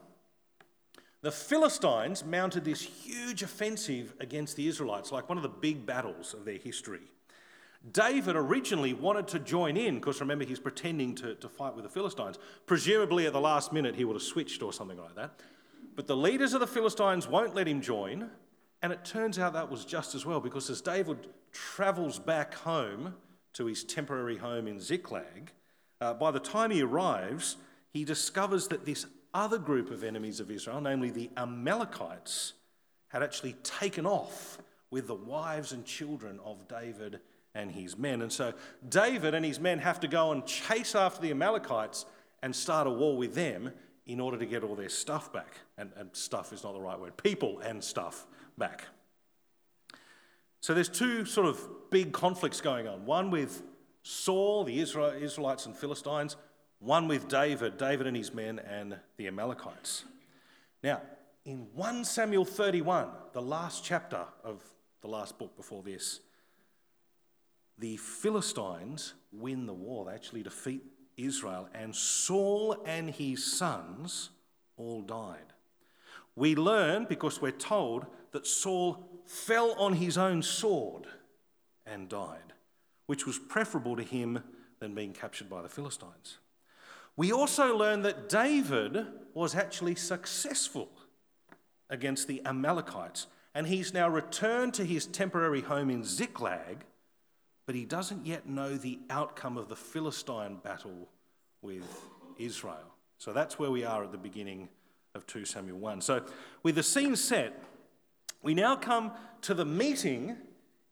the 1.21 1.33
Philistines 1.33 2.25
mounted 2.25 2.65
this 2.65 2.81
huge 2.81 3.43
offensive 3.43 4.15
against 4.21 4.57
the 4.57 4.67
Israelites, 4.67 5.13
like 5.13 5.29
one 5.29 5.37
of 5.37 5.43
the 5.43 5.49
big 5.49 5.85
battles 5.85 6.33
of 6.33 6.45
their 6.45 6.59
history. 6.59 7.03
David 7.93 8.37
originally 8.37 8.93
wanted 8.93 9.29
to 9.29 9.39
join 9.39 9.77
in 9.77 9.97
because 9.97 10.21
remember, 10.21 10.45
he's 10.45 10.59
pretending 10.59 11.15
to, 11.17 11.35
to 11.37 11.49
fight 11.49 11.75
with 11.75 11.85
the 11.85 11.91
Philistines. 11.91 12.39
Presumably, 12.67 13.27
at 13.27 13.33
the 13.33 13.41
last 13.41 13.73
minute, 13.73 13.95
he 13.95 14.05
would 14.05 14.15
have 14.15 14.23
switched 14.23 14.63
or 14.63 14.73
something 14.73 14.99
like 14.99 15.15
that. 15.15 15.41
But 15.95 16.07
the 16.07 16.17
leaders 16.17 16.55
of 16.55 16.61
the 16.61 16.67
Philistines 16.67 17.29
won't 17.29 17.55
let 17.55 17.67
him 17.67 17.81
join. 17.81 18.31
And 18.83 18.93
it 18.93 19.05
turns 19.05 19.39
out 19.39 19.53
that 19.55 19.71
was 19.71 19.85
just 19.85 20.15
as 20.15 20.25
well 20.25 20.41
because 20.41 20.71
as 20.71 20.81
David 20.81 21.29
travels 21.53 22.19
back 22.19 22.55
home 22.55 23.15
to 23.55 23.67
his 23.67 23.85
temporary 23.85 24.37
home 24.37 24.69
in 24.69 24.81
Ziklag, 24.81 25.53
uh, 26.01 26.15
by 26.15 26.31
the 26.31 26.41
time 26.41 26.71
he 26.71 26.83
arrives, 26.83 27.57
he 27.93 28.05
discovers 28.05 28.69
that 28.69 28.85
this 28.85 29.07
other 29.35 29.59
group 29.59 29.91
of 29.91 30.05
enemies 30.05 30.41
of 30.41 30.51
Israel, 30.51 30.81
namely 30.81 31.11
the 31.11 31.31
Amalekites, 31.37 32.55
had 33.09 33.23
actually 33.23 33.55
taken 33.63 34.07
off 34.07 34.59
with 34.91 35.07
the 35.07 35.15
wives 35.15 35.73
and 35.73 35.85
children 35.85 36.39
of 36.45 36.69
David 36.69 37.21
and 37.59 37.73
his 37.73 37.99
men. 37.99 38.23
And 38.23 38.33
so 38.33 38.55
David 38.89 39.35
and 39.35 39.45
his 39.45 39.59
men 39.59 39.81
have 39.81 40.01
to 40.01 40.09
go 40.09 40.33
and 40.33 40.47
chase 40.47 40.95
after 40.95 41.21
the 41.21 41.31
Amalekites 41.31 42.07
and 42.43 42.55
start 42.55 42.87
a 42.87 42.91
war 42.91 43.17
with 43.17 43.35
them 43.35 43.73
in 44.07 44.21
order 44.21 44.39
to 44.39 44.47
get 44.47 44.63
all 44.63 44.77
their 44.77 44.89
stuff 44.89 45.33
back. 45.33 45.59
And, 45.77 45.91
and 45.97 46.11
stuff 46.13 46.53
is 46.53 46.63
not 46.63 46.73
the 46.73 46.81
right 46.81 46.99
word, 46.99 47.17
people 47.17 47.59
and 47.59 47.83
stuff 47.83 48.27
back. 48.57 48.85
So 50.61 50.73
there's 50.73 50.89
two 50.89 51.25
sort 51.25 51.49
of 51.49 51.61
big 51.91 52.13
conflicts 52.13 52.61
going 52.61 52.87
on 52.87 53.05
one 53.05 53.31
with 53.31 53.63
Saul, 54.03 54.65
the 54.65 54.79
Israelites 54.79 55.67
and 55.67 55.77
Philistines, 55.77 56.37
one 56.79 57.09
with 57.09 57.29
David, 57.29 57.77
David 57.77 58.07
and 58.07 58.17
his 58.17 58.33
men, 58.33 58.61
and 58.61 58.97
the 59.17 59.27
Amalekites. 59.27 60.05
Now, 60.83 61.03
in 61.45 61.67
1 61.75 62.05
Samuel 62.05 62.45
31, 62.45 63.09
the 63.33 63.43
last 63.43 63.85
chapter 63.85 64.25
of 64.45 64.63
the 65.01 65.09
last 65.09 65.39
book 65.39 65.57
before 65.57 65.83
this, 65.83 66.21
the 67.79 67.97
Philistines 67.97 69.15
win 69.33 69.67
the 69.67 69.75
war. 69.75 70.07
They 70.07 70.13
actually 70.13 70.43
defeat 70.43 70.83
Israel, 71.17 71.69
and 71.75 71.95
Saul 71.95 72.83
and 72.85 73.11
his 73.11 73.45
sons 73.45 74.31
all 74.77 75.03
died. 75.03 75.53
We 76.37 76.55
learn 76.55 77.07
because 77.09 77.41
we're 77.41 77.51
told 77.51 78.07
that 78.33 78.47
Saul 78.47 79.09
fell 79.27 79.73
on 79.73 79.95
his 79.95 80.17
own 80.17 80.43
sword 80.43 81.07
and 81.85 82.09
died, 82.09 82.53
which 83.07 83.27
was 83.27 83.39
preferable 83.39 83.97
to 83.97 84.03
him 84.03 84.43
than 84.79 84.95
being 84.95 85.13
captured 85.13 85.51
by 85.51 85.63
the 85.63 85.69
Philistines. 85.69 86.39
We 87.17 87.33
also 87.33 87.77
learn 87.77 88.03
that 88.03 88.29
David 88.29 89.07
was 89.35 89.57
actually 89.57 89.97
successful 89.97 90.89
against 91.91 92.29
the 92.29 92.41
Amalekites, 92.47 93.27
and 93.55 93.67
he's 93.67 93.93
now 93.93 94.09
returned 94.09 94.75
to 94.75 94.85
his 94.85 95.07
temporary 95.07 95.63
home 95.63 95.91
in 95.91 96.05
Ziklag, 96.05 96.85
but 97.69 97.75
he 97.75 97.85
doesn't 97.85 98.25
yet 98.25 98.49
know 98.49 98.79
the 98.79 98.99
outcome 99.11 99.59
of 99.59 99.69
the 99.69 99.77
Philistine 99.77 100.57
battle 100.65 101.07
with 101.61 101.85
Israel. 102.39 102.95
So 103.19 103.35
that's 103.35 103.59
where 103.59 103.71
we 103.71 103.85
are 103.85 104.05
at 104.05 104.11
the 104.11 104.17
beginning 104.17 104.71
of 105.15 105.27
2 105.27 105.45
Samuel 105.45 105.77
1. 105.77 106.01
So, 106.01 106.25
with 106.63 106.77
the 106.77 106.83
scene 106.83 107.15
set, 107.15 107.63
we 108.41 108.55
now 108.55 108.75
come 108.75 109.13
to 109.43 109.53
the 109.53 109.67
meeting 109.67 110.39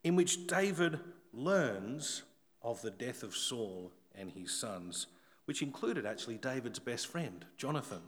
in 0.03 0.15
which 0.15 0.45
David 0.45 0.99
learns 1.33 2.21
of 2.61 2.79
the 2.83 2.91
death 2.91 3.23
of 3.23 3.35
Saul 3.35 3.91
and 4.13 4.29
his 4.29 4.51
sons, 4.51 5.07
which 5.45 5.63
included 5.63 6.05
actually 6.05 6.37
David's 6.37 6.77
best 6.77 7.07
friend, 7.07 7.43
Jonathan. 7.57 8.03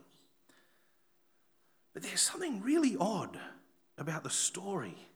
But 1.95 2.03
there's 2.03 2.21
something 2.21 2.61
really 2.61 2.95
odd 2.99 3.39
about 3.97 4.23
the 4.23 4.29
story 4.29 5.08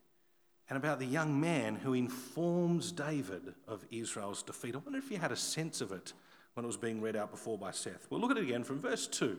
and 0.74 0.84
about 0.84 0.98
the 0.98 1.06
young 1.06 1.40
man 1.40 1.76
who 1.76 1.94
informs 1.94 2.92
David 2.92 3.54
of 3.68 3.86
Israel's 3.92 4.42
defeat. 4.42 4.74
I 4.74 4.80
wonder 4.80 4.98
if 4.98 5.12
you 5.12 5.20
had 5.20 5.32
a 5.32 5.36
sense 5.36 5.82
of 5.82 5.92
it 5.92 6.14
when 6.56 6.64
it 6.64 6.68
was 6.68 6.78
being 6.78 7.00
read 7.00 7.16
out 7.16 7.30
before 7.30 7.60
by 7.60 7.70
Seth. 7.70 8.08
We'll 8.10 8.20
look 8.20 8.32
at 8.32 8.38
it 8.38 8.46
again 8.46 8.64
from 8.64 8.80
verse 8.80 9.06
2. 9.06 9.38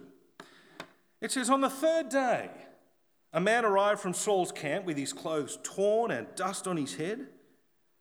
It 1.20 1.32
says, 1.32 1.50
On 1.50 1.60
the 1.60 1.68
third 1.68 2.08
day, 2.08 2.50
a 3.32 3.40
man 3.40 3.64
arrived 3.64 3.98
from 3.98 4.14
Saul's 4.14 4.52
camp 4.52 4.84
with 4.84 4.96
his 4.96 5.12
clothes 5.12 5.58
torn 5.64 6.12
and 6.12 6.28
dust 6.36 6.68
on 6.68 6.76
his 6.76 6.94
head. 6.94 7.26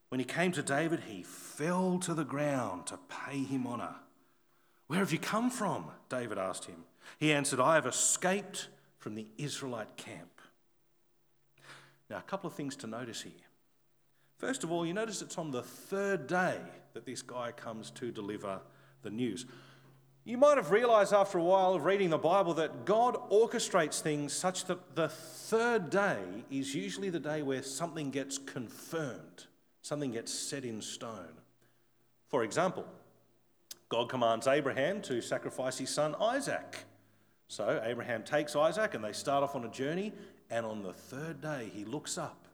When 0.09 0.19
he 0.19 0.25
came 0.25 0.51
to 0.51 0.61
David, 0.61 0.99
he 1.07 1.23
fell 1.23 1.97
to 2.01 2.13
the 2.13 2.23
ground 2.23 2.85
to 2.85 2.99
pay 3.09 3.39
him 3.39 3.65
honour. 3.65 3.95
Where 4.85 4.99
have 4.99 5.11
you 5.11 5.17
come 5.17 5.49
from? 5.49 5.85
David 6.07 6.37
asked 6.37 6.65
him. 6.65 6.83
He 7.17 7.33
answered, 7.33 7.59
I 7.59 7.73
have 7.73 7.87
escaped 7.87 8.67
from 8.99 9.15
the 9.15 9.25
Israelite 9.39 9.97
camp. 9.97 10.32
Now, 12.13 12.19
a 12.19 12.21
couple 12.21 12.47
of 12.47 12.53
things 12.53 12.75
to 12.75 12.85
notice 12.85 13.23
here. 13.23 13.31
First 14.37 14.63
of 14.63 14.71
all, 14.71 14.85
you 14.85 14.93
notice 14.93 15.23
it's 15.23 15.39
on 15.39 15.49
the 15.49 15.63
third 15.63 16.27
day 16.27 16.57
that 16.93 17.07
this 17.07 17.23
guy 17.23 17.51
comes 17.51 17.89
to 17.89 18.11
deliver 18.11 18.61
the 19.01 19.09
news. 19.09 19.47
You 20.23 20.37
might 20.37 20.57
have 20.57 20.69
realized 20.69 21.11
after 21.11 21.39
a 21.39 21.43
while 21.43 21.73
of 21.73 21.85
reading 21.85 22.11
the 22.11 22.19
Bible 22.19 22.53
that 22.53 22.85
God 22.85 23.17
orchestrates 23.31 23.99
things 23.99 24.31
such 24.31 24.65
that 24.65 24.95
the 24.95 25.09
third 25.09 25.89
day 25.89 26.19
is 26.51 26.75
usually 26.75 27.09
the 27.09 27.19
day 27.19 27.41
where 27.41 27.63
something 27.63 28.11
gets 28.11 28.37
confirmed, 28.37 29.47
something 29.81 30.11
gets 30.11 30.31
set 30.31 30.65
in 30.65 30.83
stone. 30.83 31.41
For 32.27 32.43
example, 32.43 32.85
God 33.89 34.07
commands 34.07 34.45
Abraham 34.45 35.01
to 35.01 35.19
sacrifice 35.19 35.79
his 35.79 35.89
son 35.89 36.13
Isaac. 36.21 36.85
So 37.47 37.81
Abraham 37.83 38.21
takes 38.21 38.55
Isaac 38.55 38.93
and 38.93 39.03
they 39.03 39.13
start 39.13 39.43
off 39.43 39.55
on 39.55 39.65
a 39.65 39.69
journey, 39.69 40.13
and 40.53 40.67
on 40.67 40.83
the 40.83 40.93
third 40.93 41.41
day 41.41 41.71
he 41.73 41.83
looks 41.83 42.15
up 42.17 42.45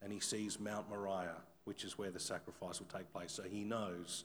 and 0.00 0.12
he 0.12 0.20
sees 0.20 0.60
Mount 0.60 0.88
Moriah, 0.88 1.42
which 1.64 1.82
is 1.82 1.98
where 1.98 2.12
the 2.12 2.20
sacrifice 2.20 2.78
will 2.78 2.86
take 2.86 3.12
place. 3.12 3.32
So 3.32 3.42
he 3.42 3.64
knows 3.64 4.24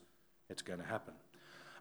it's 0.51 0.61
going 0.61 0.79
to 0.79 0.85
happen. 0.85 1.15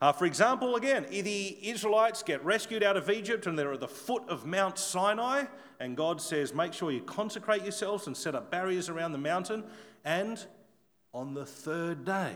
Uh, 0.00 0.12
for 0.12 0.24
example, 0.24 0.76
again, 0.76 1.04
the 1.10 1.58
Israelites 1.62 2.22
get 2.22 2.42
rescued 2.42 2.82
out 2.82 2.96
of 2.96 3.10
Egypt 3.10 3.46
and 3.46 3.56
they're 3.56 3.74
at 3.74 3.80
the 3.80 3.86
foot 3.86 4.22
of 4.28 4.46
Mount 4.46 4.78
Sinai, 4.78 5.44
and 5.78 5.94
God 5.94 6.20
says, 6.22 6.54
Make 6.54 6.72
sure 6.72 6.90
you 6.90 7.02
consecrate 7.02 7.62
yourselves 7.62 8.06
and 8.06 8.16
set 8.16 8.34
up 8.34 8.50
barriers 8.50 8.88
around 8.88 9.12
the 9.12 9.18
mountain. 9.18 9.62
And 10.04 10.44
on 11.12 11.34
the 11.34 11.44
third 11.44 12.06
day, 12.06 12.32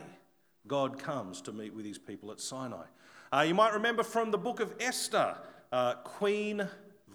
God 0.68 0.98
comes 0.98 1.40
to 1.42 1.52
meet 1.52 1.74
with 1.74 1.86
his 1.86 1.98
people 1.98 2.30
at 2.30 2.38
Sinai. 2.38 2.84
Uh, 3.32 3.44
you 3.48 3.54
might 3.54 3.72
remember 3.72 4.02
from 4.02 4.30
the 4.30 4.38
book 4.38 4.60
of 4.60 4.74
Esther, 4.78 5.36
uh, 5.72 5.94
Queen, 5.94 6.68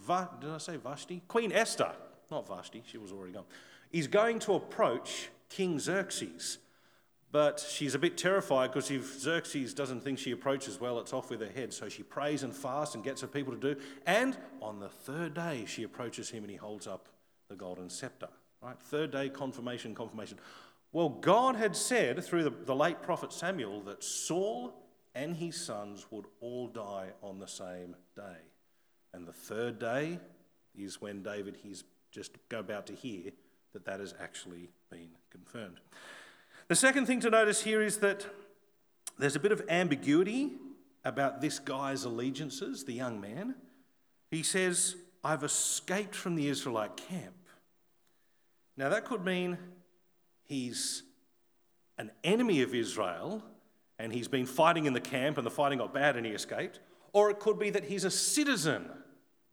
Va- 0.05 0.29
did 0.39 0.49
I 0.49 0.57
say 0.57 0.77
Vashti? 0.77 1.21
Queen 1.27 1.51
Esther, 1.51 1.91
not 2.29 2.47
Vashti, 2.47 2.83
she 2.85 2.97
was 2.97 3.11
already 3.11 3.33
gone, 3.33 3.45
is 3.91 4.07
going 4.07 4.39
to 4.39 4.53
approach 4.53 5.29
King 5.49 5.79
Xerxes. 5.79 6.57
But 7.31 7.65
she's 7.65 7.95
a 7.95 7.99
bit 7.99 8.17
terrified 8.17 8.71
because 8.71 8.91
if 8.91 9.19
Xerxes 9.19 9.73
doesn't 9.73 10.01
think 10.01 10.19
she 10.19 10.31
approaches 10.31 10.81
well, 10.81 10.99
it's 10.99 11.13
off 11.13 11.29
with 11.29 11.39
her 11.39 11.49
head. 11.49 11.73
So 11.73 11.87
she 11.87 12.03
prays 12.03 12.43
and 12.43 12.53
fasts 12.53 12.93
and 12.93 13.03
gets 13.03 13.21
her 13.21 13.27
people 13.27 13.53
to 13.53 13.75
do. 13.75 13.79
And 14.05 14.37
on 14.61 14.79
the 14.79 14.89
third 14.89 15.33
day, 15.33 15.63
she 15.65 15.83
approaches 15.83 16.29
him 16.29 16.43
and 16.43 16.51
he 16.51 16.57
holds 16.57 16.87
up 16.87 17.07
the 17.47 17.55
golden 17.55 17.89
scepter. 17.89 18.27
Right? 18.61 18.75
Third 18.79 19.11
day, 19.11 19.29
confirmation, 19.29 19.95
confirmation. 19.95 20.39
Well, 20.91 21.07
God 21.07 21.55
had 21.55 21.75
said 21.75 22.21
through 22.23 22.43
the, 22.43 22.49
the 22.49 22.75
late 22.75 23.01
prophet 23.01 23.31
Samuel 23.31 23.81
that 23.83 24.03
Saul 24.03 24.73
and 25.15 25.35
his 25.35 25.55
sons 25.55 26.07
would 26.11 26.25
all 26.41 26.67
die 26.67 27.09
on 27.23 27.39
the 27.39 27.47
same 27.47 27.95
day. 28.15 28.50
And 29.13 29.27
the 29.27 29.33
third 29.33 29.79
day 29.79 30.19
is 30.77 31.01
when 31.01 31.21
David 31.21 31.57
he's 31.63 31.83
just 32.11 32.31
about 32.51 32.87
to 32.87 32.93
hear 32.93 33.31
that 33.73 33.85
that 33.85 33.99
has 33.99 34.13
actually 34.21 34.69
been 34.89 35.09
confirmed. 35.29 35.79
The 36.67 36.75
second 36.75 37.05
thing 37.05 37.19
to 37.21 37.29
notice 37.29 37.63
here 37.63 37.81
is 37.81 37.97
that 37.97 38.25
there's 39.17 39.35
a 39.35 39.39
bit 39.39 39.51
of 39.51 39.61
ambiguity 39.69 40.51
about 41.03 41.41
this 41.41 41.59
guy's 41.59 42.03
allegiances, 42.03 42.83
the 42.83 42.93
young 42.93 43.19
man. 43.19 43.55
He 44.29 44.43
says, 44.43 44.95
I've 45.23 45.43
escaped 45.43 46.15
from 46.15 46.35
the 46.35 46.47
Israelite 46.47 46.97
camp. 46.97 47.35
Now, 48.77 48.89
that 48.89 49.05
could 49.05 49.23
mean 49.23 49.57
he's 50.43 51.03
an 51.97 52.11
enemy 52.23 52.61
of 52.61 52.73
Israel 52.73 53.43
and 53.99 54.11
he's 54.11 54.27
been 54.27 54.45
fighting 54.45 54.85
in 54.85 54.93
the 54.93 55.01
camp 55.01 55.37
and 55.37 55.45
the 55.45 55.51
fighting 55.51 55.79
got 55.79 55.93
bad 55.93 56.15
and 56.15 56.25
he 56.25 56.31
escaped. 56.31 56.79
Or 57.13 57.29
it 57.29 57.39
could 57.39 57.59
be 57.59 57.69
that 57.71 57.85
he's 57.85 58.05
a 58.05 58.11
citizen 58.11 58.89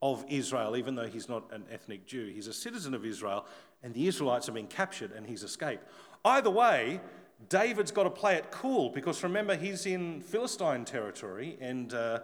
of 0.01 0.25
Israel, 0.29 0.77
even 0.77 0.95
though 0.95 1.07
he's 1.07 1.29
not 1.29 1.53
an 1.53 1.65
ethnic 1.71 2.07
Jew. 2.07 2.31
He's 2.33 2.47
a 2.47 2.53
citizen 2.53 2.95
of 2.95 3.05
Israel 3.05 3.47
and 3.83 3.95
the 3.95 4.07
Israelites 4.07 4.47
have 4.47 4.55
been 4.55 4.67
captured 4.67 5.13
and 5.13 5.27
he's 5.27 5.43
escaped. 5.43 5.85
Either 6.25 6.51
way, 6.51 7.01
David's 7.49 7.91
got 7.91 8.05
to 8.05 8.11
play 8.11 8.37
it 8.37 8.51
cool 8.51 8.91
because 8.91 9.23
remember, 9.23 9.57
he's 9.57 9.87
in 9.87 10.21
Philistine 10.21 10.85
territory 10.85 11.57
and 11.61 11.95
uh, 11.95 12.21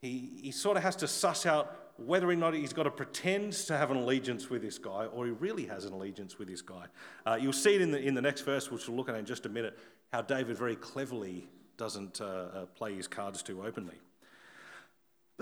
he, 0.00 0.30
he 0.42 0.50
sort 0.50 0.76
of 0.76 0.82
has 0.82 0.96
to 0.96 1.08
suss 1.08 1.46
out 1.46 1.78
whether 1.96 2.28
or 2.28 2.34
not 2.34 2.54
he's 2.54 2.72
got 2.72 2.84
to 2.84 2.90
pretend 2.90 3.52
to 3.52 3.76
have 3.76 3.90
an 3.90 3.96
allegiance 3.96 4.50
with 4.50 4.62
this 4.62 4.78
guy 4.78 5.06
or 5.06 5.26
he 5.26 5.32
really 5.32 5.66
has 5.66 5.84
an 5.84 5.92
allegiance 5.92 6.38
with 6.38 6.48
this 6.48 6.62
guy. 6.62 6.86
Uh, 7.24 7.38
you'll 7.40 7.52
see 7.52 7.74
it 7.74 7.80
in 7.80 7.92
the, 7.92 8.00
in 8.00 8.14
the 8.14 8.22
next 8.22 8.40
verse, 8.40 8.70
which 8.70 8.88
we'll 8.88 8.96
look 8.96 9.08
at 9.08 9.14
in 9.14 9.24
just 9.24 9.46
a 9.46 9.48
minute, 9.48 9.78
how 10.12 10.22
David 10.22 10.56
very 10.56 10.76
cleverly 10.76 11.48
doesn't 11.76 12.20
uh, 12.20 12.24
uh, 12.24 12.66
play 12.66 12.94
his 12.94 13.06
cards 13.06 13.42
too 13.42 13.64
openly. 13.64 14.00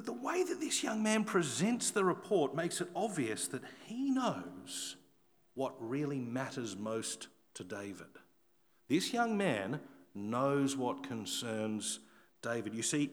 But 0.01 0.07
the 0.07 0.13
way 0.15 0.43
that 0.45 0.61
this 0.61 0.83
young 0.83 1.03
man 1.03 1.25
presents 1.25 1.91
the 1.91 2.07
report 2.07 2.55
makes 2.55 2.81
it 2.81 2.89
obvious 2.97 3.47
that 3.49 3.61
he 3.85 4.11
knows 4.11 4.97
what 5.53 5.75
really 5.79 6.21
matters 6.21 6.75
most 6.75 7.29
to 7.53 7.65
David. 7.65 8.07
This 8.89 9.13
young 9.13 9.37
man 9.37 9.79
knows 10.15 10.75
what 10.75 11.07
concerns 11.07 11.99
David. 12.41 12.75
You 12.75 12.83
see, 12.83 13.11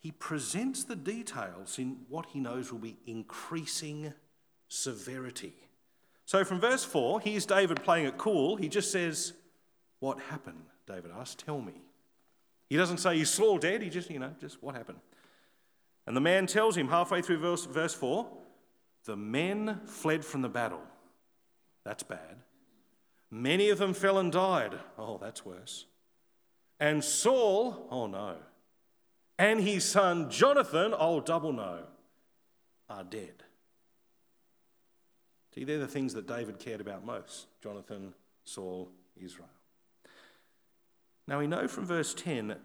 he 0.00 0.12
presents 0.12 0.84
the 0.84 0.96
details 0.96 1.78
in 1.78 2.00
what 2.10 2.26
he 2.26 2.40
knows 2.40 2.70
will 2.70 2.78
be 2.78 2.98
increasing 3.06 4.12
severity. 4.68 5.54
So 6.26 6.44
from 6.44 6.60
verse 6.60 6.84
4, 6.84 7.22
here's 7.22 7.46
David 7.46 7.82
playing 7.82 8.04
it 8.04 8.18
cool. 8.18 8.56
He 8.56 8.68
just 8.68 8.92
says, 8.92 9.32
What 10.00 10.20
happened? 10.20 10.66
David 10.86 11.10
asks, 11.18 11.42
Tell 11.42 11.62
me. 11.62 11.80
He 12.68 12.76
doesn't 12.76 12.98
say, 12.98 13.18
Is 13.18 13.30
Saul 13.30 13.56
dead? 13.56 13.80
He 13.80 13.88
just, 13.88 14.10
you 14.10 14.18
know, 14.18 14.34
just 14.38 14.62
what 14.62 14.74
happened? 14.74 14.98
And 16.08 16.16
the 16.16 16.22
man 16.22 16.46
tells 16.46 16.74
him 16.74 16.88
halfway 16.88 17.20
through 17.20 17.36
verse, 17.36 17.66
verse 17.66 17.92
4 17.92 18.26
the 19.04 19.16
men 19.16 19.80
fled 19.84 20.24
from 20.24 20.42
the 20.42 20.48
battle. 20.48 20.82
That's 21.84 22.02
bad. 22.02 22.42
Many 23.30 23.68
of 23.68 23.78
them 23.78 23.92
fell 23.94 24.18
and 24.18 24.32
died. 24.32 24.74
Oh, 24.98 25.18
that's 25.18 25.44
worse. 25.44 25.84
And 26.80 27.04
Saul, 27.04 27.86
oh 27.90 28.06
no. 28.06 28.36
And 29.38 29.60
his 29.60 29.84
son 29.84 30.30
Jonathan, 30.30 30.94
oh, 30.98 31.20
double 31.20 31.52
no, 31.52 31.80
are 32.88 33.04
dead. 33.04 33.44
See, 35.54 35.64
they're 35.64 35.78
the 35.78 35.86
things 35.86 36.14
that 36.14 36.26
David 36.26 36.58
cared 36.58 36.80
about 36.80 37.04
most 37.04 37.48
Jonathan, 37.62 38.14
Saul, 38.44 38.88
Israel. 39.22 39.50
Now 41.26 41.38
we 41.38 41.46
know 41.46 41.68
from 41.68 41.84
verse 41.84 42.14
10 42.14 42.56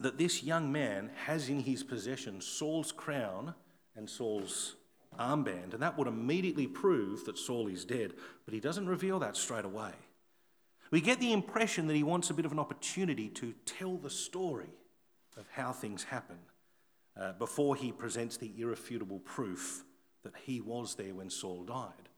that 0.00 0.18
this 0.18 0.42
young 0.42 0.70
man 0.70 1.10
has 1.26 1.48
in 1.48 1.60
his 1.60 1.82
possession 1.82 2.40
Saul's 2.40 2.92
crown 2.92 3.54
and 3.96 4.08
Saul's 4.08 4.76
armband, 5.18 5.72
and 5.72 5.82
that 5.82 5.98
would 5.98 6.06
immediately 6.06 6.66
prove 6.66 7.24
that 7.24 7.38
Saul 7.38 7.68
is 7.68 7.84
dead, 7.84 8.14
but 8.44 8.54
he 8.54 8.60
doesn't 8.60 8.88
reveal 8.88 9.18
that 9.18 9.36
straight 9.36 9.64
away. 9.64 9.92
We 10.90 11.00
get 11.00 11.20
the 11.20 11.32
impression 11.32 11.86
that 11.88 11.96
he 11.96 12.02
wants 12.02 12.30
a 12.30 12.34
bit 12.34 12.46
of 12.46 12.52
an 12.52 12.58
opportunity 12.58 13.28
to 13.30 13.54
tell 13.66 13.96
the 13.96 14.10
story 14.10 14.70
of 15.36 15.46
how 15.52 15.72
things 15.72 16.04
happen 16.04 16.38
uh, 17.18 17.32
before 17.32 17.76
he 17.76 17.92
presents 17.92 18.36
the 18.36 18.52
irrefutable 18.58 19.18
proof 19.20 19.84
that 20.22 20.34
he 20.44 20.60
was 20.60 20.94
there 20.94 21.14
when 21.14 21.30
Saul 21.30 21.64
died. 21.64 22.08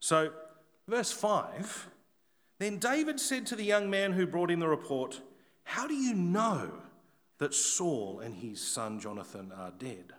So, 0.00 0.32
verse 0.88 1.12
5 1.12 1.88
Then 2.58 2.78
David 2.78 3.20
said 3.20 3.46
to 3.46 3.56
the 3.56 3.64
young 3.64 3.88
man 3.88 4.12
who 4.12 4.26
brought 4.26 4.50
him 4.50 4.60
the 4.60 4.68
report, 4.68 5.20
How 5.64 5.86
do 5.86 5.94
you 5.94 6.14
know 6.14 6.72
that 7.38 7.54
Saul 7.54 8.20
and 8.20 8.34
his 8.34 8.60
son 8.60 9.00
Jonathan 9.00 9.52
are 9.56 9.72
dead? 9.76 10.12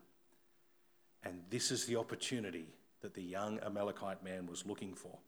And 1.24 1.41
this 1.50 1.71
is 1.71 1.86
the 1.86 1.95
opportunity 1.95 2.67
that 3.01 3.13
the 3.13 3.21
young 3.21 3.59
Amalekite 3.59 4.24
man 4.24 4.47
was 4.47 4.65
looking 4.65 4.93
for. 4.93 5.19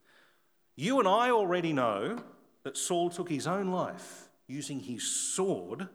You 0.76 0.98
and 0.98 1.08
I 1.08 1.30
already 1.30 1.72
know 1.72 2.22
that 2.62 2.76
Saul 2.76 3.10
took 3.10 3.28
his 3.28 3.46
own 3.46 3.70
life 3.70 4.28
using 4.46 4.80
his 4.80 5.06
sword, 5.06 5.88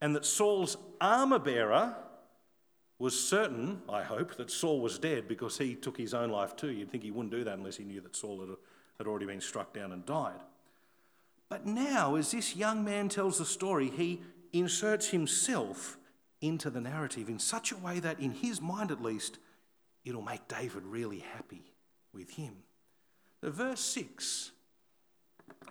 and 0.00 0.14
that 0.14 0.26
Saul's 0.26 0.76
armor 1.00 1.38
bearer 1.38 1.96
was 2.98 3.18
certain, 3.18 3.80
I 3.88 4.02
hope, 4.02 4.36
that 4.36 4.50
Saul 4.50 4.80
was 4.80 4.98
dead 4.98 5.28
because 5.28 5.56
he 5.56 5.74
took 5.74 5.96
his 5.96 6.14
own 6.14 6.30
life 6.30 6.56
too. 6.56 6.70
You'd 6.70 6.90
think 6.90 7.04
he 7.04 7.10
wouldn't 7.10 7.32
do 7.32 7.44
that 7.44 7.56
unless 7.58 7.76
he 7.76 7.84
knew 7.84 8.00
that 8.00 8.16
Saul 8.16 8.40
had, 8.98 9.06
already 9.06 9.26
been 9.26 9.40
struck 9.40 9.72
down 9.72 9.92
and 9.92 10.04
died. 10.04 10.40
But 11.48 11.64
now, 11.64 12.16
as 12.16 12.32
this 12.32 12.56
young 12.56 12.84
man 12.84 13.08
tells 13.08 13.38
the 13.38 13.44
story, 13.46 13.88
he 13.88 14.20
inserts 14.52 15.08
himself 15.08 15.98
into 16.40 16.70
the 16.70 16.80
narrative 16.80 17.28
in 17.28 17.38
such 17.38 17.72
a 17.72 17.76
way 17.76 18.00
that, 18.00 18.20
in 18.20 18.32
his 18.32 18.60
mind 18.60 18.90
at 18.90 19.02
least, 19.02 19.38
it'll 20.04 20.22
make 20.22 20.46
David 20.48 20.84
really 20.84 21.18
happy 21.18 21.72
with 22.12 22.30
him. 22.30 22.54
The 23.40 23.50
verse 23.50 23.80
6 23.80 24.52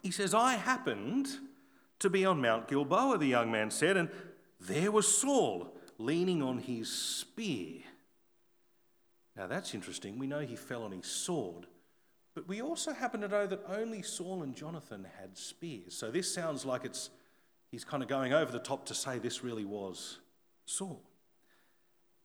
he 0.01 0.11
says, 0.11 0.33
I 0.33 0.55
happened 0.55 1.27
to 1.99 2.09
be 2.09 2.25
on 2.25 2.41
Mount 2.41 2.67
Gilboa, 2.67 3.17
the 3.17 3.27
young 3.27 3.51
man 3.51 3.71
said, 3.71 3.97
and 3.97 4.09
there 4.59 4.91
was 4.91 5.07
Saul 5.07 5.73
leaning 5.97 6.41
on 6.41 6.59
his 6.59 6.91
spear. 6.91 7.81
Now 9.35 9.47
that's 9.47 9.73
interesting. 9.73 10.17
We 10.17 10.27
know 10.27 10.39
he 10.39 10.55
fell 10.55 10.83
on 10.83 10.91
his 10.91 11.05
sword, 11.05 11.67
but 12.35 12.47
we 12.47 12.61
also 12.61 12.93
happen 12.93 13.21
to 13.21 13.27
know 13.27 13.47
that 13.47 13.63
only 13.67 14.01
Saul 14.01 14.43
and 14.43 14.55
Jonathan 14.55 15.05
had 15.19 15.37
spears. 15.37 15.95
So 15.95 16.11
this 16.11 16.31
sounds 16.31 16.65
like 16.65 16.85
it's 16.85 17.09
he's 17.71 17.83
kind 17.83 18.01
of 18.03 18.09
going 18.09 18.33
over 18.33 18.51
the 18.51 18.59
top 18.59 18.85
to 18.85 18.93
say 18.93 19.19
this 19.19 19.43
really 19.43 19.65
was 19.65 20.19
Saul. 20.65 21.01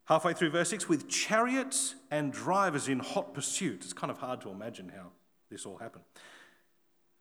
Halfway 0.06 0.34
through 0.34 0.50
verse 0.50 0.70
6, 0.70 0.88
with 0.88 1.08
chariots 1.08 1.94
and 2.10 2.32
drivers 2.32 2.88
in 2.88 2.98
hot 2.98 3.34
pursuit. 3.34 3.82
It's 3.84 3.92
kind 3.92 4.10
of 4.10 4.18
hard 4.18 4.40
to 4.42 4.50
imagine 4.50 4.90
how 4.94 5.12
this 5.50 5.64
all 5.64 5.78
happened. 5.78 6.04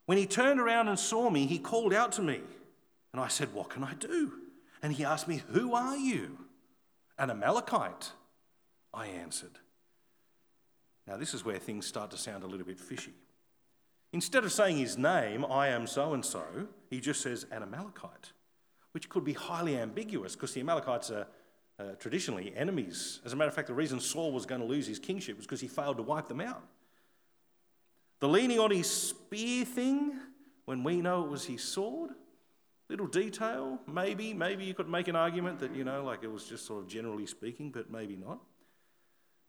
When 0.07 0.17
he 0.17 0.25
turned 0.25 0.59
around 0.59 0.87
and 0.87 0.97
saw 0.97 1.29
me, 1.29 1.45
he 1.45 1.59
called 1.59 1.93
out 1.93 2.11
to 2.13 2.21
me. 2.21 2.41
And 3.13 3.21
I 3.21 3.27
said, 3.27 3.53
What 3.53 3.69
can 3.69 3.83
I 3.83 3.93
do? 3.93 4.33
And 4.81 4.93
he 4.93 5.05
asked 5.05 5.27
me, 5.27 5.43
Who 5.51 5.73
are 5.73 5.95
you? 5.95 6.37
An 7.17 7.29
Amalekite, 7.29 8.11
I 8.93 9.07
answered. 9.07 9.59
Now, 11.07 11.17
this 11.17 11.33
is 11.33 11.45
where 11.45 11.59
things 11.59 11.85
start 11.85 12.09
to 12.11 12.17
sound 12.17 12.43
a 12.43 12.47
little 12.47 12.65
bit 12.65 12.79
fishy. 12.79 13.13
Instead 14.13 14.43
of 14.43 14.51
saying 14.51 14.77
his 14.77 14.97
name, 14.97 15.45
I 15.45 15.67
am 15.67 15.87
so 15.87 16.13
and 16.13 16.25
so, 16.25 16.67
he 16.91 16.99
just 16.99 17.21
says 17.21 17.45
an 17.51 17.63
Amalekite, 17.63 18.33
which 18.91 19.09
could 19.09 19.23
be 19.23 19.33
highly 19.33 19.77
ambiguous 19.77 20.35
because 20.35 20.53
the 20.53 20.59
Amalekites 20.59 21.09
are 21.09 21.25
uh, 21.79 21.83
traditionally 21.97 22.53
enemies. 22.55 23.21
As 23.25 23.31
a 23.31 23.35
matter 23.37 23.47
of 23.47 23.55
fact, 23.55 23.69
the 23.69 23.73
reason 23.73 24.01
Saul 24.01 24.33
was 24.33 24.45
going 24.45 24.59
to 24.59 24.67
lose 24.67 24.85
his 24.85 24.99
kingship 24.99 25.37
was 25.37 25.45
because 25.45 25.61
he 25.61 25.69
failed 25.69 25.97
to 25.97 26.03
wipe 26.03 26.27
them 26.27 26.41
out. 26.41 26.61
The 28.19 28.27
leaning 28.27 28.59
on 28.59 28.71
his 28.71 28.89
spear 28.89 29.63
thing, 29.63 30.19
when 30.65 30.83
we 30.83 31.01
know 31.01 31.23
it 31.23 31.29
was 31.29 31.45
his 31.45 31.63
sword, 31.63 32.11
little 32.89 33.07
detail, 33.07 33.79
maybe, 33.87 34.33
maybe 34.33 34.65
you 34.65 34.73
could 34.73 34.89
make 34.89 35.07
an 35.07 35.15
argument 35.15 35.59
that, 35.59 35.73
you 35.73 35.85
know, 35.85 36.03
like 36.03 36.23
it 36.23 36.31
was 36.31 36.43
just 36.43 36.65
sort 36.65 36.83
of 36.83 36.89
generally 36.89 37.25
speaking, 37.25 37.71
but 37.71 37.89
maybe 37.89 38.17
not. 38.17 38.39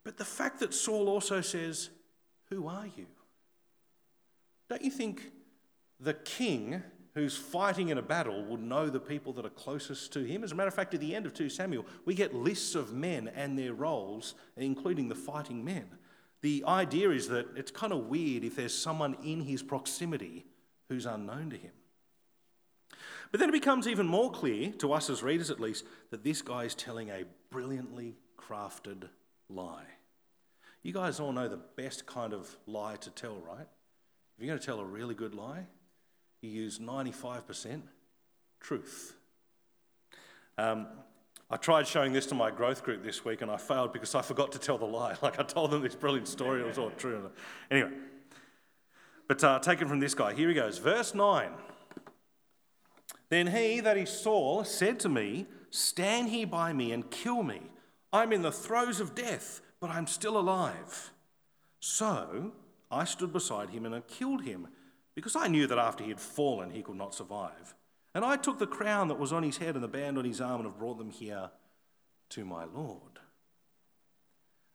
But 0.05 0.17
the 0.17 0.25
fact 0.25 0.61
that 0.61 0.73
Saul 0.73 1.09
also 1.09 1.41
says, 1.41 1.89
Who 2.49 2.67
are 2.69 2.87
you? 2.87 3.05
Don't 4.69 4.81
you 4.81 4.91
think 4.91 5.31
the 5.99 6.13
king 6.13 6.81
who's 7.15 7.37
fighting 7.37 7.89
in 7.89 7.97
a 7.97 8.01
battle 8.01 8.43
would 8.45 8.61
know 8.61 8.89
the 8.89 8.99
people 8.99 9.33
that 9.33 9.45
are 9.45 9.49
closest 9.49 10.11
to 10.13 10.23
him? 10.23 10.43
As 10.43 10.51
a 10.51 10.55
matter 10.55 10.67
of 10.67 10.73
fact, 10.73 10.93
at 10.93 10.99
the 10.99 11.15
end 11.15 11.25
of 11.25 11.33
2 11.33 11.49
Samuel, 11.49 11.85
we 12.05 12.15
get 12.15 12.33
lists 12.33 12.75
of 12.75 12.93
men 12.93 13.29
and 13.35 13.57
their 13.57 13.73
roles, 13.73 14.35
including 14.57 15.09
the 15.09 15.15
fighting 15.15 15.63
men. 15.63 15.85
The 16.41 16.63
idea 16.67 17.11
is 17.11 17.29
that 17.29 17.47
it's 17.55 17.71
kind 17.71 17.93
of 17.93 18.07
weird 18.07 18.43
if 18.43 18.55
there's 18.55 18.77
someone 18.77 19.15
in 19.23 19.41
his 19.41 19.63
proximity 19.63 20.45
who's 20.89 21.05
unknown 21.05 21.49
to 21.51 21.57
him. 21.57 21.71
But 23.31 23.39
then 23.39 23.49
it 23.49 23.53
becomes 23.53 23.87
even 23.87 24.05
more 24.05 24.31
clear, 24.31 24.71
to 24.73 24.93
us 24.93 25.09
as 25.09 25.23
readers 25.23 25.49
at 25.49 25.59
least, 25.59 25.85
that 26.11 26.23
this 26.23 26.41
guy 26.41 26.65
is 26.65 26.75
telling 26.75 27.09
a 27.09 27.23
brilliantly 27.49 28.15
crafted 28.37 29.09
lie. 29.49 29.85
You 30.83 30.93
guys 30.93 31.19
all 31.19 31.31
know 31.31 31.47
the 31.47 31.61
best 31.75 32.05
kind 32.05 32.33
of 32.33 32.55
lie 32.67 32.97
to 32.97 33.09
tell, 33.09 33.37
right? 33.37 33.67
If 34.35 34.39
you're 34.43 34.47
going 34.47 34.59
to 34.59 34.65
tell 34.65 34.81
a 34.81 34.85
really 34.85 35.15
good 35.15 35.33
lie, 35.33 35.65
you 36.43 36.49
use 36.49 36.79
95% 36.79 37.81
truth. 38.59 39.15
Um, 40.57 40.87
I 41.49 41.57
tried 41.57 41.87
showing 41.87 42.13
this 42.13 42.25
to 42.27 42.35
my 42.35 42.51
growth 42.51 42.83
group 42.83 43.03
this 43.03 43.23
week 43.23 43.41
and 43.41 43.51
I 43.51 43.57
failed 43.57 43.93
because 43.93 44.15
I 44.15 44.21
forgot 44.21 44.51
to 44.53 44.59
tell 44.59 44.77
the 44.77 44.85
lie. 44.85 45.15
Like 45.21 45.39
I 45.39 45.43
told 45.43 45.71
them 45.71 45.81
this 45.81 45.95
brilliant 45.95 46.27
story, 46.27 46.61
it 46.61 46.67
was 46.67 46.77
all 46.77 46.91
true. 46.91 47.29
Anyway, 47.69 47.91
but 49.27 49.43
uh, 49.43 49.59
taken 49.59 49.87
from 49.87 49.99
this 49.99 50.13
guy. 50.13 50.33
Here 50.33 50.49
he 50.49 50.55
goes. 50.55 50.77
Verse 50.77 51.13
9. 51.13 51.51
Then 53.29 53.47
he, 53.47 53.79
that 53.79 53.97
he 53.97 54.05
saw 54.05 54.63
said 54.63 54.99
to 55.01 55.09
me, 55.09 55.47
Stand 55.69 56.29
here 56.29 56.45
by 56.45 56.71
me 56.71 56.91
and 56.91 57.09
kill 57.09 57.41
me. 57.41 57.61
I'm 58.11 58.31
in 58.31 58.43
the 58.43 58.51
throes 58.51 58.99
of 58.99 59.15
death, 59.15 59.61
but 59.79 59.89
I'm 59.89 60.05
still 60.05 60.37
alive. 60.37 61.11
So 61.79 62.51
I 62.91 63.05
stood 63.05 63.33
beside 63.33 63.71
him 63.71 63.85
and 63.85 63.95
I 63.95 64.01
killed 64.01 64.43
him, 64.43 64.67
because 65.15 65.35
I 65.35 65.47
knew 65.47 65.67
that 65.67 65.77
after 65.77 66.03
he 66.03 66.09
had 66.09 66.19
fallen, 66.19 66.71
he 66.71 66.81
could 66.81 66.95
not 66.95 67.13
survive. 67.13 67.75
And 68.15 68.23
I 68.23 68.37
took 68.37 68.59
the 68.59 68.67
crown 68.67 69.07
that 69.07 69.19
was 69.19 69.33
on 69.33 69.43
his 69.43 69.57
head 69.57 69.75
and 69.75 69.83
the 69.83 69.87
band 69.87 70.17
on 70.17 70.25
his 70.25 70.41
arm 70.41 70.61
and 70.61 70.65
have 70.65 70.77
brought 70.77 70.97
them 70.97 71.09
here 71.09 71.49
to 72.29 72.45
my 72.45 72.65
Lord. 72.65 73.19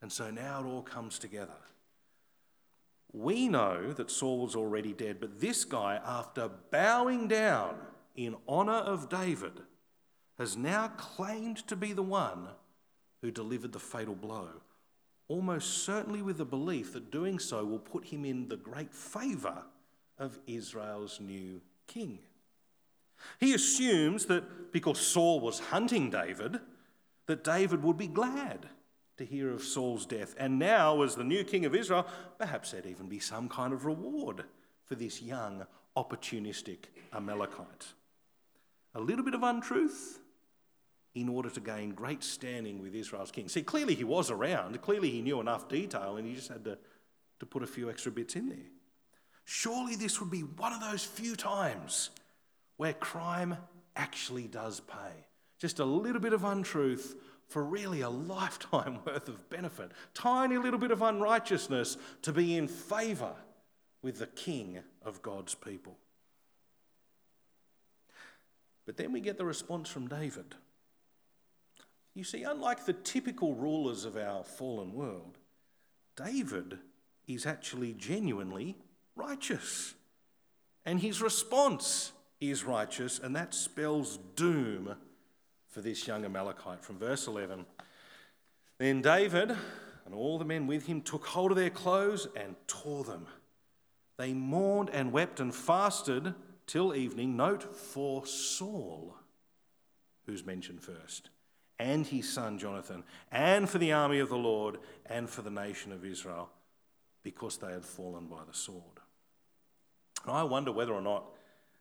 And 0.00 0.12
so 0.12 0.30
now 0.30 0.60
it 0.60 0.66
all 0.66 0.82
comes 0.82 1.18
together. 1.18 1.52
We 3.12 3.48
know 3.48 3.92
that 3.92 4.10
Saul 4.10 4.40
was 4.40 4.54
already 4.54 4.92
dead, 4.92 5.18
but 5.20 5.40
this 5.40 5.64
guy, 5.64 6.00
after 6.04 6.50
bowing 6.70 7.26
down 7.26 7.76
in 8.14 8.36
honour 8.48 8.72
of 8.72 9.08
David, 9.08 9.62
has 10.38 10.56
now 10.56 10.88
claimed 10.88 11.66
to 11.68 11.74
be 11.74 11.92
the 11.92 12.02
one 12.02 12.48
who 13.22 13.30
delivered 13.30 13.72
the 13.72 13.78
fatal 13.80 14.14
blow, 14.14 14.48
almost 15.26 15.84
certainly 15.84 16.22
with 16.22 16.38
the 16.38 16.44
belief 16.44 16.92
that 16.92 17.10
doing 17.10 17.38
so 17.38 17.64
will 17.64 17.78
put 17.78 18.06
him 18.06 18.24
in 18.24 18.48
the 18.48 18.56
great 18.56 18.94
favour 18.94 19.64
of 20.18 20.38
Israel's 20.46 21.20
new 21.20 21.60
king. 21.86 22.18
He 23.40 23.54
assumes 23.54 24.26
that 24.26 24.72
because 24.72 24.98
Saul 25.00 25.40
was 25.40 25.58
hunting 25.58 26.10
David, 26.10 26.60
that 27.26 27.44
David 27.44 27.82
would 27.82 27.96
be 27.96 28.06
glad 28.06 28.66
to 29.16 29.24
hear 29.24 29.50
of 29.50 29.62
Saul's 29.62 30.06
death. 30.06 30.34
And 30.38 30.58
now, 30.58 31.02
as 31.02 31.14
the 31.14 31.24
new 31.24 31.44
king 31.44 31.64
of 31.64 31.74
Israel, 31.74 32.06
perhaps 32.38 32.70
there'd 32.70 32.86
even 32.86 33.08
be 33.08 33.18
some 33.18 33.48
kind 33.48 33.72
of 33.72 33.84
reward 33.84 34.44
for 34.84 34.94
this 34.94 35.20
young, 35.20 35.66
opportunistic 35.96 36.78
Amalekite. 37.12 37.88
A 38.94 39.00
little 39.00 39.24
bit 39.24 39.34
of 39.34 39.42
untruth 39.42 40.20
in 41.14 41.28
order 41.28 41.50
to 41.50 41.60
gain 41.60 41.90
great 41.90 42.22
standing 42.22 42.80
with 42.80 42.94
Israel's 42.94 43.32
king. 43.32 43.48
See, 43.48 43.62
clearly 43.62 43.94
he 43.94 44.04
was 44.04 44.30
around, 44.30 44.80
clearly 44.82 45.10
he 45.10 45.20
knew 45.20 45.40
enough 45.40 45.68
detail, 45.68 46.16
and 46.16 46.26
he 46.26 46.34
just 46.34 46.48
had 46.48 46.64
to, 46.64 46.78
to 47.40 47.46
put 47.46 47.62
a 47.62 47.66
few 47.66 47.90
extra 47.90 48.12
bits 48.12 48.36
in 48.36 48.48
there. 48.48 48.58
Surely 49.50 49.96
this 49.96 50.20
would 50.20 50.30
be 50.30 50.42
one 50.42 50.74
of 50.74 50.80
those 50.82 51.02
few 51.02 51.34
times 51.34 52.10
where 52.76 52.92
crime 52.92 53.56
actually 53.96 54.46
does 54.46 54.80
pay. 54.80 55.24
Just 55.58 55.78
a 55.78 55.86
little 55.86 56.20
bit 56.20 56.34
of 56.34 56.44
untruth 56.44 57.16
for 57.46 57.64
really 57.64 58.02
a 58.02 58.10
lifetime 58.36 58.98
worth 59.06 59.26
of 59.26 59.48
benefit. 59.48 59.92
Tiny 60.12 60.58
little 60.58 60.78
bit 60.78 60.90
of 60.90 61.00
unrighteousness 61.00 61.96
to 62.20 62.30
be 62.30 62.58
in 62.58 62.68
favour 62.68 63.32
with 64.02 64.18
the 64.18 64.26
king 64.26 64.80
of 65.02 65.22
God's 65.22 65.54
people. 65.54 65.96
But 68.84 68.98
then 68.98 69.12
we 69.12 69.20
get 69.20 69.38
the 69.38 69.46
response 69.46 69.88
from 69.88 70.08
David. 70.08 70.56
You 72.12 72.24
see, 72.24 72.42
unlike 72.42 72.84
the 72.84 72.92
typical 72.92 73.54
rulers 73.54 74.04
of 74.04 74.18
our 74.18 74.44
fallen 74.44 74.92
world, 74.92 75.38
David 76.16 76.80
is 77.26 77.46
actually 77.46 77.94
genuinely 77.94 78.76
righteous. 79.18 79.94
And 80.86 81.00
his 81.00 81.20
response 81.20 82.12
is 82.40 82.64
righteous, 82.64 83.18
and 83.18 83.34
that 83.36 83.52
spells 83.52 84.18
doom 84.36 84.94
for 85.68 85.80
this 85.80 86.06
young 86.06 86.24
Amalekite. 86.24 86.84
From 86.84 86.98
verse 86.98 87.26
11 87.26 87.66
Then 88.78 89.02
David, 89.02 89.50
And 90.06 90.14
all 90.14 90.38
the 90.38 90.44
men 90.44 90.66
with 90.66 90.86
him 90.86 91.02
took 91.02 91.26
hold 91.26 91.50
of 91.50 91.56
their 91.56 91.70
clothes 91.70 92.26
and 92.34 92.56
tore 92.66 93.04
them. 93.04 93.26
They 94.16 94.32
mourned 94.32 94.90
and 94.90 95.12
wept 95.12 95.40
and 95.40 95.54
fasted 95.54 96.34
till 96.66 96.94
evening. 96.94 97.36
Note 97.36 97.76
for 97.76 98.26
Saul, 98.26 99.14
who's 100.26 100.46
mentioned 100.46 100.82
first, 100.82 101.30
and 101.78 102.06
his 102.06 102.32
son 102.32 102.58
Jonathan, 102.58 103.04
and 103.30 103.68
for 103.68 103.78
the 103.78 103.92
army 103.92 104.18
of 104.18 104.28
the 104.28 104.36
Lord, 104.36 104.78
and 105.06 105.28
for 105.28 105.42
the 105.42 105.50
nation 105.50 105.92
of 105.92 106.04
Israel, 106.04 106.50
because 107.22 107.58
they 107.58 107.72
had 107.72 107.84
fallen 107.84 108.26
by 108.26 108.40
the 108.46 108.54
sword. 108.54 108.97
And 110.24 110.34
I 110.34 110.42
wonder 110.42 110.72
whether 110.72 110.92
or 110.92 111.00
not 111.00 111.24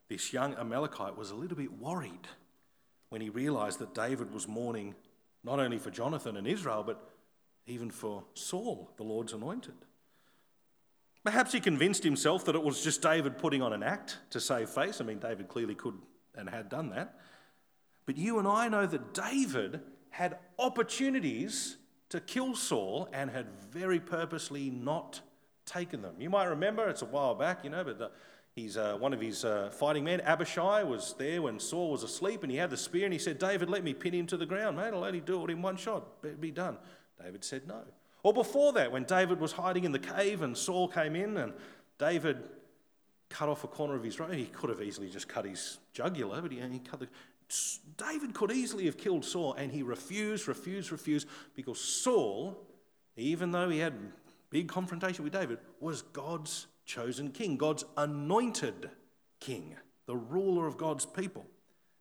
this 0.10 0.32
young 0.32 0.54
Amalekite 0.56 1.18
was 1.18 1.32
a 1.32 1.36
little 1.36 1.58
bit 1.58 1.80
worried 1.80 2.28
when 3.10 3.22
he 3.22 3.30
realized 3.30 3.80
that 3.80 3.94
David 3.94 4.34
was 4.34 4.48
mourning 4.48 4.96
not 5.44 5.60
only 5.60 5.78
for 5.78 5.92
Jonathan 5.92 6.38
and 6.38 6.48
Israel, 6.48 6.84
but 6.86 7.10
even 7.66 7.92
for 7.92 8.24
Saul, 8.34 8.92
the 8.98 9.04
Lord's 9.04 9.34
anointed. 9.34 9.76
Perhaps 11.24 11.52
he 11.52 11.60
convinced 11.60 12.04
himself 12.04 12.46
that 12.46 12.56
it 12.56 12.64
was 12.64 12.84
just 12.84 13.02
David 13.02 13.38
putting 13.38 13.62
on 13.62 13.74
an 13.74 13.84
act 13.84 14.18
to 14.30 14.40
save 14.40 14.70
face. 14.70 15.02
I 15.02 15.04
mean, 15.04 15.20
David 15.20 15.50
clearly 15.50 15.76
could 15.76 15.96
and 16.36 16.50
had 16.50 16.70
done 16.70 16.90
that. 16.92 17.16
But 18.06 18.18
you 18.18 18.40
and 18.40 18.48
I 18.48 18.70
know 18.70 18.86
that 18.86 19.14
David 19.14 19.82
had 20.10 20.38
opportunities 20.58 21.78
to 22.10 22.22
kill 22.22 22.56
Saul 22.56 23.10
and 23.12 23.30
had 23.30 23.48
very 23.70 24.00
purposely 24.00 24.70
not 24.70 25.20
taken 25.68 26.02
them. 26.02 26.16
You 26.18 26.32
might 26.32 26.46
remember, 26.46 26.90
it's 26.90 27.04
a 27.04 27.06
while 27.06 27.36
back, 27.36 27.64
you 27.64 27.70
know, 27.70 27.84
but 27.84 28.00
the, 28.00 28.10
he's, 28.56 28.78
uh, 28.78 28.98
one 28.98 29.14
of 29.14 29.22
his 29.22 29.46
uh, 29.46 29.70
fighting 29.72 30.04
men, 30.04 30.22
Abishai, 30.22 30.84
was 30.84 31.14
there 31.20 31.44
when 31.44 31.60
Saul 31.60 31.92
was 31.92 32.02
asleep 32.02 32.42
and 32.42 32.52
he 32.52 32.58
had 32.58 32.72
the 32.72 32.78
spear 32.78 33.04
and 33.04 33.14
he 33.14 33.20
said, 33.20 33.38
David, 33.38 33.70
let 33.70 33.84
me 33.84 33.94
pin 33.94 34.14
him 34.14 34.26
to 34.28 34.38
the 34.38 34.46
ground, 34.46 34.78
mate. 34.78 34.94
I'll 34.94 35.04
only 35.04 35.20
do 35.20 35.44
it 35.44 35.52
in 35.52 35.62
one 35.62 35.78
shot. 35.78 36.22
Be 36.42 36.50
done. 36.50 36.78
David 37.22 37.44
said 37.44 37.68
no. 37.68 37.82
Or 38.24 38.34
before 38.34 38.74
that, 38.74 38.92
when 38.92 39.04
David 39.04 39.40
was 39.40 39.52
hiding 39.52 39.84
in 39.84 39.92
the 39.92 40.00
cave 40.00 40.42
and 40.42 40.58
Saul 40.58 40.88
came 40.88 41.16
in 41.16 41.38
and 41.38 41.54
David 42.00 42.38
cut 43.30 43.50
off 43.50 43.64
a 43.64 43.68
corner 43.68 43.96
of 43.96 44.04
his 44.04 44.20
robe, 44.20 44.34
he 44.34 44.46
could 44.46 44.70
have 44.70 44.82
easily 44.82 45.10
just 45.10 45.28
cut 45.28 45.46
his 45.46 45.78
jugular, 45.94 46.42
but 46.42 46.52
he, 46.52 46.60
he 46.60 46.80
cut 46.80 47.00
the. 47.00 47.08
David 47.96 48.34
could 48.34 48.52
easily 48.52 48.86
have 48.86 48.98
killed 48.98 49.24
Saul, 49.24 49.54
and 49.54 49.72
he 49.72 49.82
refused, 49.82 50.48
refused, 50.48 50.92
refused, 50.92 51.28
because 51.56 51.80
Saul, 51.80 52.58
even 53.16 53.52
though 53.52 53.70
he 53.70 53.80
had 53.80 53.94
big 54.50 54.68
confrontation 54.68 55.24
with 55.24 55.34
David, 55.34 55.60
was 55.80 56.02
God's 56.02 56.68
chosen 56.86 57.32
king, 57.32 57.58
God's 57.58 57.86
anointed 57.96 58.90
king, 59.40 59.76
the 60.06 60.16
ruler 60.16 60.68
of 60.68 60.78
God's 60.78 61.06
people. 61.06 61.46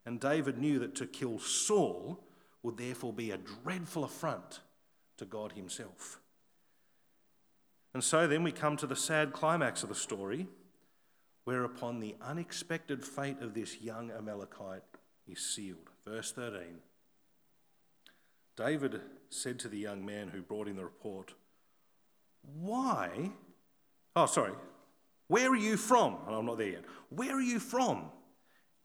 And 0.05 0.21
David 0.21 0.59
knew 0.59 0.79
that 0.79 0.95
to 0.97 1.07
kill 1.07 1.39
Saul 1.39 2.23
would 2.63 2.77
therefore 2.77 3.13
be 3.13 3.31
a 3.31 3.39
dreadful 3.39 4.05
affront 4.05 4.61
to 5.19 5.25
God 5.25 5.53
Himself. 5.53 6.21
And 7.93 8.05
so 8.05 8.27
then 8.27 8.43
we 8.43 8.53
come 8.53 8.77
to 8.77 8.87
the 8.87 8.95
sad 8.95 9.33
climax 9.33 9.83
of 9.83 9.89
the 9.89 9.95
story, 9.95 10.47
whereupon 11.45 11.99
the 11.99 12.15
unexpected 12.21 13.05
fate 13.05 13.41
of 13.41 13.55
this 13.55 13.81
young 13.81 14.11
Amalekite 14.11 14.83
is 15.27 15.41
sealed. 15.41 15.91
Verse 16.05 16.33
13 16.33 16.81
David 18.57 19.01
said 19.29 19.59
to 19.61 19.69
the 19.69 19.79
young 19.79 20.05
man 20.05 20.29
who 20.29 20.41
brought 20.41 20.69
in 20.69 20.77
the 20.77 20.85
report, 20.85 21.35
Why? 22.61 23.31
Oh, 24.15 24.27
sorry. 24.27 24.53
Where 25.29 25.51
are 25.51 25.57
you 25.57 25.77
from? 25.77 26.17
Oh, 26.29 26.39
I'm 26.39 26.47
not 26.47 26.59
there 26.59 26.69
yet. 26.69 26.85
Where 27.11 27.37
are 27.37 27.41
you 27.41 27.59
from? 27.59 28.05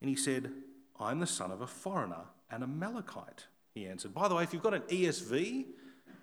And 0.02 0.10
he 0.10 0.16
said, 0.16 0.52
I'm 1.00 1.20
the 1.20 1.28
son 1.28 1.52
of 1.52 1.62
a 1.62 1.68
foreigner, 1.68 2.26
and 2.50 2.64
a 2.64 2.66
Amalekite. 2.66 3.46
He 3.74 3.88
answered. 3.88 4.14
By 4.14 4.28
the 4.28 4.36
way, 4.36 4.44
if 4.44 4.54
you've 4.54 4.64
got 4.64 4.74
an 4.74 4.82
ESV, 4.82 5.66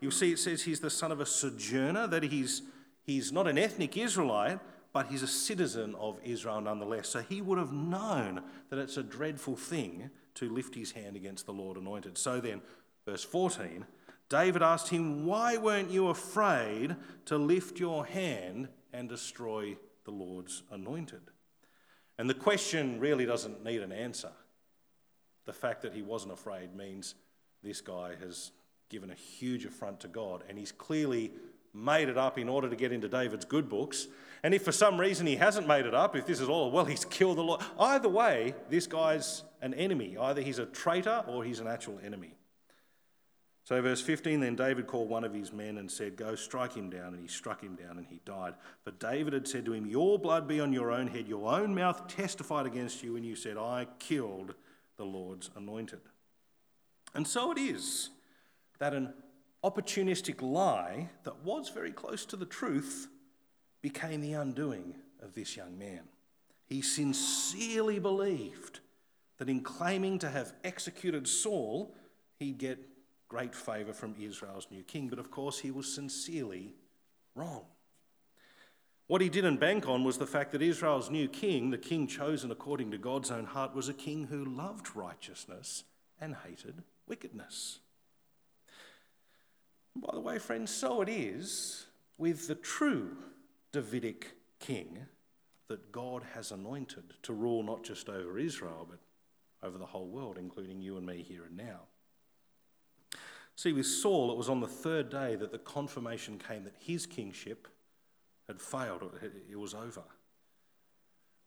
You'll 0.01 0.13
see 0.13 0.33
it 0.33 0.39
says 0.39 0.63
he's 0.63 0.81
the 0.81 0.91
son 0.91 1.11
of 1.11 1.21
a 1.21 1.27
sojourner, 1.27 2.07
that 2.09 2.23
he's, 2.23 2.63
he's 3.05 3.33
not 3.33 3.49
an 3.49 3.59
ethnic 3.59 3.97
Israelite, 3.97 4.61
but 4.93 5.09
he's 5.09 5.23
a 5.23 5.29
citizen 5.29 5.95
of 5.97 6.19
Israel 6.25 6.61
nonetheless. 6.61 7.09
So 7.09 7.21
he 7.21 7.41
would 7.41 7.59
have 7.59 7.73
known 7.73 8.43
that 8.71 8.79
it's 8.79 8.97
a 8.97 9.03
dreadful 9.03 9.57
thing 9.57 10.11
to 10.35 10.49
lift 10.49 10.75
his 10.75 10.93
hand 10.93 11.17
against 11.17 11.47
the 11.47 11.53
Lord 11.53 11.77
anointed. 11.77 12.17
So 12.17 12.41
then, 12.41 12.61
verse 13.05 13.25
14, 13.25 13.85
David 14.29 14.63
asked 14.63 14.89
him, 14.89 15.25
Why 15.25 15.57
weren't 15.57 15.91
you 15.91 16.09
afraid 16.09 16.97
to 17.27 17.39
lift 17.39 17.81
your 17.81 18.05
hand 18.05 18.69
and 18.93 19.09
destroy 19.09 19.77
the 20.05 20.11
Lord's 20.11 20.63
anointed? 20.71 21.23
And 22.19 22.29
the 22.29 22.35
question 22.35 23.01
really 23.01 23.25
doesn't 23.25 23.65
need 23.65 23.81
an 23.81 23.93
answer. 23.93 24.33
The 25.47 25.53
fact 25.53 25.83
that 25.83 25.95
he 25.95 26.03
wasn't 26.03 26.33
afraid 26.33 26.75
means 26.75 27.15
this 27.63 27.81
guy 27.81 28.15
has 28.21 28.51
given 28.91 29.11
a 29.11 29.15
huge 29.15 29.65
affront 29.65 30.01
to 30.01 30.09
God, 30.09 30.43
and 30.49 30.59
he's 30.59 30.73
clearly 30.73 31.33
made 31.75 32.09
it 32.09 32.19
up 32.19 32.39
in 32.39 32.49
order 32.49 32.69
to 32.69 32.77
get 32.77 32.93
into 32.93 33.09
David's 33.09 33.45
good 33.45 33.69
books. 33.69 34.09
And 34.43 34.55
if 34.55 34.63
for 34.63 34.73
some 34.73 34.99
reason 34.99 35.27
he 35.27 35.37
hasn't 35.37 35.67
made 35.67 35.87
it 35.87 35.95
up, 35.95 36.17
if 36.17 36.27
this 36.27 36.41
is 36.41 36.49
all, 36.49 36.71
well, 36.71 36.85
he's 36.85 37.05
killed 37.05 37.39
the 37.39 37.43
Lord. 37.43 37.61
Either 37.79 38.09
way, 38.09 38.55
this 38.69 38.87
guy's 38.87 39.45
an 39.61 39.75
enemy. 39.75 40.17
Either 40.17 40.41
he's 40.41 40.59
a 40.59 40.67
traitor 40.67 41.25
or 41.27 41.45
he's 41.45 41.61
an 41.61 41.67
actual 41.67 41.99
enemy. 42.05 42.38
So, 43.69 43.83
verse 43.83 44.01
15 44.01 44.41
then 44.41 44.57
David 44.57 44.87
called 44.87 45.11
one 45.11 45.25
of 45.25 45.35
his 45.35 45.53
men 45.53 45.77
and 45.77 45.91
said, 45.91 46.17
Go 46.17 46.35
strike 46.35 46.73
him 46.73 46.89
down. 46.89 47.13
And 47.13 47.21
he 47.21 47.29
struck 47.29 47.63
him 47.63 47.75
down 47.75 47.99
and 47.99 48.07
he 48.07 48.19
died. 48.25 48.55
But 48.83 48.99
David 48.99 49.35
had 49.35 49.47
said 49.47 49.67
to 49.67 49.75
him, 49.75 49.85
Your 49.85 50.19
blood 50.19 50.49
be 50.49 50.59
on 50.59 50.73
your 50.73 50.91
own 50.91 51.07
head. 51.07 51.29
Your 51.29 51.53
own 51.53 51.75
mouth 51.75 52.09
testified 52.09 52.65
against 52.65 53.03
you. 53.03 53.17
And 53.17 53.27
you 53.27 53.37
said, 53.37 53.59
I 53.59 53.87
killed 53.99 54.55
the 54.97 55.05
Lord's 55.05 55.51
anointed. 55.55 56.01
And 57.15 57.29
so 57.29 57.53
it 57.53 57.59
is 57.59 58.09
that 58.79 58.95
an 58.95 59.13
opportunistic 59.63 60.41
lie 60.41 61.11
that 61.25 61.45
was 61.45 61.69
very 61.69 61.93
close 61.93 62.25
to 62.25 62.37
the 62.37 62.47
truth 62.47 63.09
became 63.83 64.23
the 64.23 64.33
undoing 64.33 64.95
of 65.23 65.35
this 65.35 65.59
young 65.59 65.79
man. 65.79 66.05
He 66.65 66.81
sincerely 66.81 67.99
believed 67.99 68.81
that 69.37 69.51
in 69.51 69.61
claiming 69.61 70.19
to 70.21 70.31
have 70.31 70.55
executed 70.65 71.29
Saul, 71.29 71.95
he'd 72.39 72.57
get 72.57 72.79
great 73.29 73.55
favour 73.55 73.93
from 73.93 74.15
Israel's 74.19 74.69
new 74.71 74.83
king. 74.83 75.09
But 75.09 75.19
of 75.19 75.31
course, 75.31 75.59
he 75.61 75.71
was 75.71 75.93
sincerely 75.93 76.75
wrong. 77.35 77.65
What 79.07 79.23
he 79.23 79.31
didn't 79.31 79.57
bank 79.57 79.89
on 79.89 80.05
was 80.05 80.19
the 80.19 80.27
fact 80.27 80.53
that 80.53 80.61
Israel's 80.61 81.11
new 81.11 81.29
king, 81.29 81.71
the 81.71 81.79
king 81.79 82.07
chosen 82.07 82.51
according 82.51 82.91
to 82.91 82.99
God's 82.99 83.31
own 83.31 83.47
heart, 83.47 83.75
was 83.75 83.89
a 83.89 83.95
king 83.95 84.27
who 84.27 84.45
loved 84.45 84.95
righteousness 84.95 85.85
and 86.21 86.37
hated 86.47 86.83
wickedness. 87.07 87.79
By 89.97 90.11
the 90.13 90.21
way, 90.21 90.39
friends, 90.39 90.71
so 90.71 91.01
it 91.01 91.09
is 91.09 91.87
with 92.19 92.49
the 92.49 92.55
true 92.55 93.17
Davidic 93.73 94.37
king 94.61 95.07
that 95.69 95.91
God 95.91 96.23
has 96.35 96.51
anointed 96.51 97.15
to 97.23 97.33
rule 97.33 97.63
not 97.63 97.85
just 97.85 98.09
over 98.09 98.39
Israel, 98.39 98.87
but 98.89 98.99
over 99.67 99.79
the 99.79 99.87
whole 99.87 100.07
world, 100.07 100.37
including 100.39 100.81
you 100.81 100.97
and 100.97 101.07
me 101.07 101.25
here 101.27 101.45
and 101.45 101.57
now. 101.57 101.81
See, 103.59 103.73
with 103.73 103.87
Saul, 103.87 104.31
it 104.31 104.37
was 104.37 104.49
on 104.49 104.61
the 104.61 104.69
third 104.69 105.11
day 105.11 105.35
that 105.35 105.51
the 105.51 105.59
confirmation 105.59 106.39
came 106.39 106.63
that 106.63 106.77
his 106.79 107.07
kingship 107.07 107.67
had 108.47 108.61
failed, 108.61 109.19
it 109.51 109.59
was 109.59 109.75
over. 109.75 110.05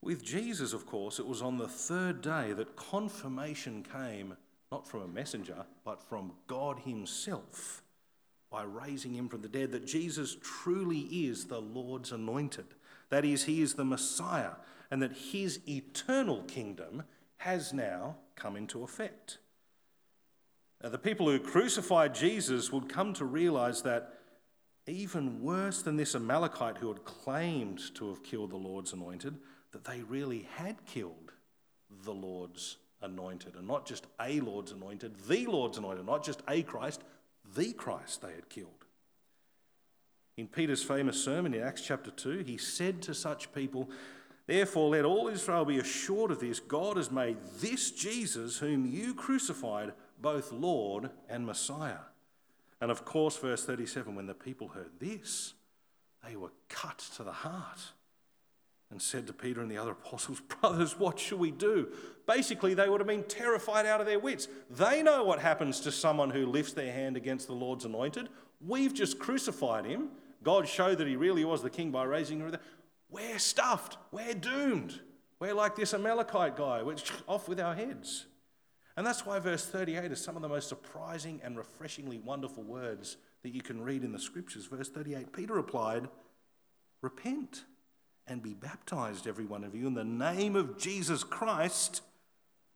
With 0.01 0.21
Jesus, 0.21 0.73
of 0.73 0.85
course, 0.85 1.19
it 1.19 1.25
was 1.25 1.41
on 1.41 1.57
the 1.57 1.69
third 1.69 2.21
day 2.21 2.51
that 2.51 2.75
confirmation 2.75 3.85
came 3.93 4.35
not 4.73 4.85
from 4.85 5.03
a 5.03 5.07
messenger, 5.07 5.63
but 5.85 6.01
from 6.01 6.33
God 6.47 6.79
Himself 6.79 7.81
by 8.49 8.63
raising 8.63 9.13
him 9.13 9.29
from 9.29 9.41
the 9.41 9.47
dead 9.47 9.71
that 9.71 9.87
Jesus 9.87 10.35
truly 10.41 10.99
is 10.99 11.45
the 11.45 11.61
Lord's 11.61 12.11
anointed. 12.11 12.65
That 13.09 13.23
is, 13.23 13.45
he 13.45 13.61
is 13.61 13.75
the 13.75 13.85
Messiah, 13.85 14.55
and 14.91 15.01
that 15.01 15.13
his 15.13 15.61
eternal 15.65 16.43
kingdom 16.43 17.03
has 17.37 17.71
now 17.71 18.17
come 18.35 18.57
into 18.57 18.83
effect. 18.83 19.37
The 20.83 20.97
people 20.97 21.29
who 21.29 21.39
crucified 21.39 22.15
Jesus 22.15 22.71
would 22.71 22.89
come 22.89 23.13
to 23.13 23.25
realize 23.25 23.83
that 23.83 24.13
even 24.87 25.41
worse 25.43 25.83
than 25.83 25.95
this 25.95 26.15
Amalekite 26.15 26.77
who 26.77 26.87
had 26.87 27.05
claimed 27.05 27.93
to 27.95 28.09
have 28.09 28.23
killed 28.23 28.49
the 28.49 28.57
Lord's 28.57 28.93
anointed, 28.93 29.37
that 29.71 29.83
they 29.83 30.01
really 30.01 30.47
had 30.55 30.83
killed 30.85 31.33
the 32.03 32.13
Lord's 32.13 32.77
anointed. 33.01 33.55
And 33.55 33.67
not 33.67 33.85
just 33.85 34.07
a 34.19 34.39
Lord's 34.39 34.71
anointed, 34.71 35.15
the 35.27 35.45
Lord's 35.45 35.77
anointed, 35.77 36.05
not 36.05 36.25
just 36.25 36.41
a 36.47 36.63
Christ, 36.63 37.03
the 37.55 37.73
Christ 37.73 38.21
they 38.21 38.33
had 38.33 38.49
killed. 38.49 38.85
In 40.37 40.47
Peter's 40.47 40.83
famous 40.83 41.23
sermon 41.23 41.53
in 41.53 41.61
Acts 41.61 41.81
chapter 41.81 42.09
2, 42.09 42.39
he 42.39 42.57
said 42.57 43.01
to 43.03 43.13
such 43.13 43.53
people, 43.53 43.89
Therefore, 44.47 44.89
let 44.89 45.05
all 45.05 45.27
Israel 45.27 45.65
be 45.65 45.77
assured 45.77 46.31
of 46.31 46.39
this 46.39 46.59
God 46.59 46.97
has 46.97 47.11
made 47.11 47.37
this 47.59 47.91
Jesus, 47.91 48.57
whom 48.57 48.85
you 48.85 49.13
crucified, 49.13 49.93
both 50.21 50.51
Lord 50.51 51.09
and 51.29 51.45
Messiah. 51.45 52.05
And 52.79 52.89
of 52.91 53.05
course, 53.05 53.37
verse 53.37 53.65
37 53.65 54.15
when 54.15 54.25
the 54.25 54.33
people 54.33 54.69
heard 54.69 54.99
this, 54.99 55.53
they 56.27 56.35
were 56.35 56.51
cut 56.69 56.99
to 57.15 57.23
the 57.23 57.31
heart 57.31 57.79
and 58.89 59.01
said 59.01 59.25
to 59.27 59.33
Peter 59.33 59.61
and 59.61 59.71
the 59.71 59.77
other 59.77 59.91
apostles, 60.03 60.41
Brothers, 60.41 60.99
what 60.99 61.19
shall 61.19 61.37
we 61.37 61.51
do? 61.51 61.89
Basically, 62.27 62.73
they 62.73 62.89
would 62.89 62.99
have 62.99 63.07
been 63.07 63.23
terrified 63.23 63.85
out 63.85 64.01
of 64.01 64.07
their 64.07 64.19
wits. 64.19 64.47
They 64.69 65.01
know 65.01 65.23
what 65.23 65.39
happens 65.39 65.79
to 65.81 65.91
someone 65.91 66.29
who 66.29 66.45
lifts 66.45 66.73
their 66.73 66.91
hand 66.91 67.17
against 67.17 67.47
the 67.47 67.53
Lord's 67.53 67.85
anointed. 67.85 68.29
We've 68.65 68.93
just 68.93 69.19
crucified 69.19 69.85
him. 69.85 70.09
God 70.43 70.67
showed 70.67 70.97
that 70.97 71.07
he 71.07 71.15
really 71.15 71.45
was 71.45 71.61
the 71.61 71.69
king 71.69 71.91
by 71.91 72.03
raising 72.03 72.39
him. 72.39 72.55
We're 73.09 73.39
stuffed. 73.39 73.97
We're 74.11 74.33
doomed. 74.33 74.99
We're 75.39 75.53
like 75.53 75.75
this 75.75 75.93
Amalekite 75.93 76.55
guy. 76.55 76.83
We're 76.83 76.95
off 77.27 77.47
with 77.47 77.59
our 77.59 77.75
heads. 77.75 78.25
And 78.97 79.05
that's 79.05 79.25
why 79.25 79.39
verse 79.39 79.65
38 79.65 80.11
is 80.11 80.21
some 80.21 80.35
of 80.35 80.41
the 80.41 80.49
most 80.49 80.67
surprising 80.67 81.39
and 81.43 81.57
refreshingly 81.57 82.17
wonderful 82.17 82.63
words 82.63 83.17
that 83.43 83.53
you 83.53 83.61
can 83.61 83.81
read 83.81 84.03
in 84.03 84.11
the 84.11 84.19
scriptures. 84.19 84.65
Verse 84.65 84.89
38 84.89 85.31
Peter 85.33 85.53
replied, 85.53 86.07
Repent 87.01 87.63
and 88.27 88.43
be 88.43 88.53
baptized, 88.53 89.27
every 89.27 89.45
one 89.45 89.63
of 89.63 89.73
you, 89.73 89.87
in 89.87 89.93
the 89.93 90.03
name 90.03 90.55
of 90.55 90.77
Jesus 90.77 91.23
Christ 91.23 92.01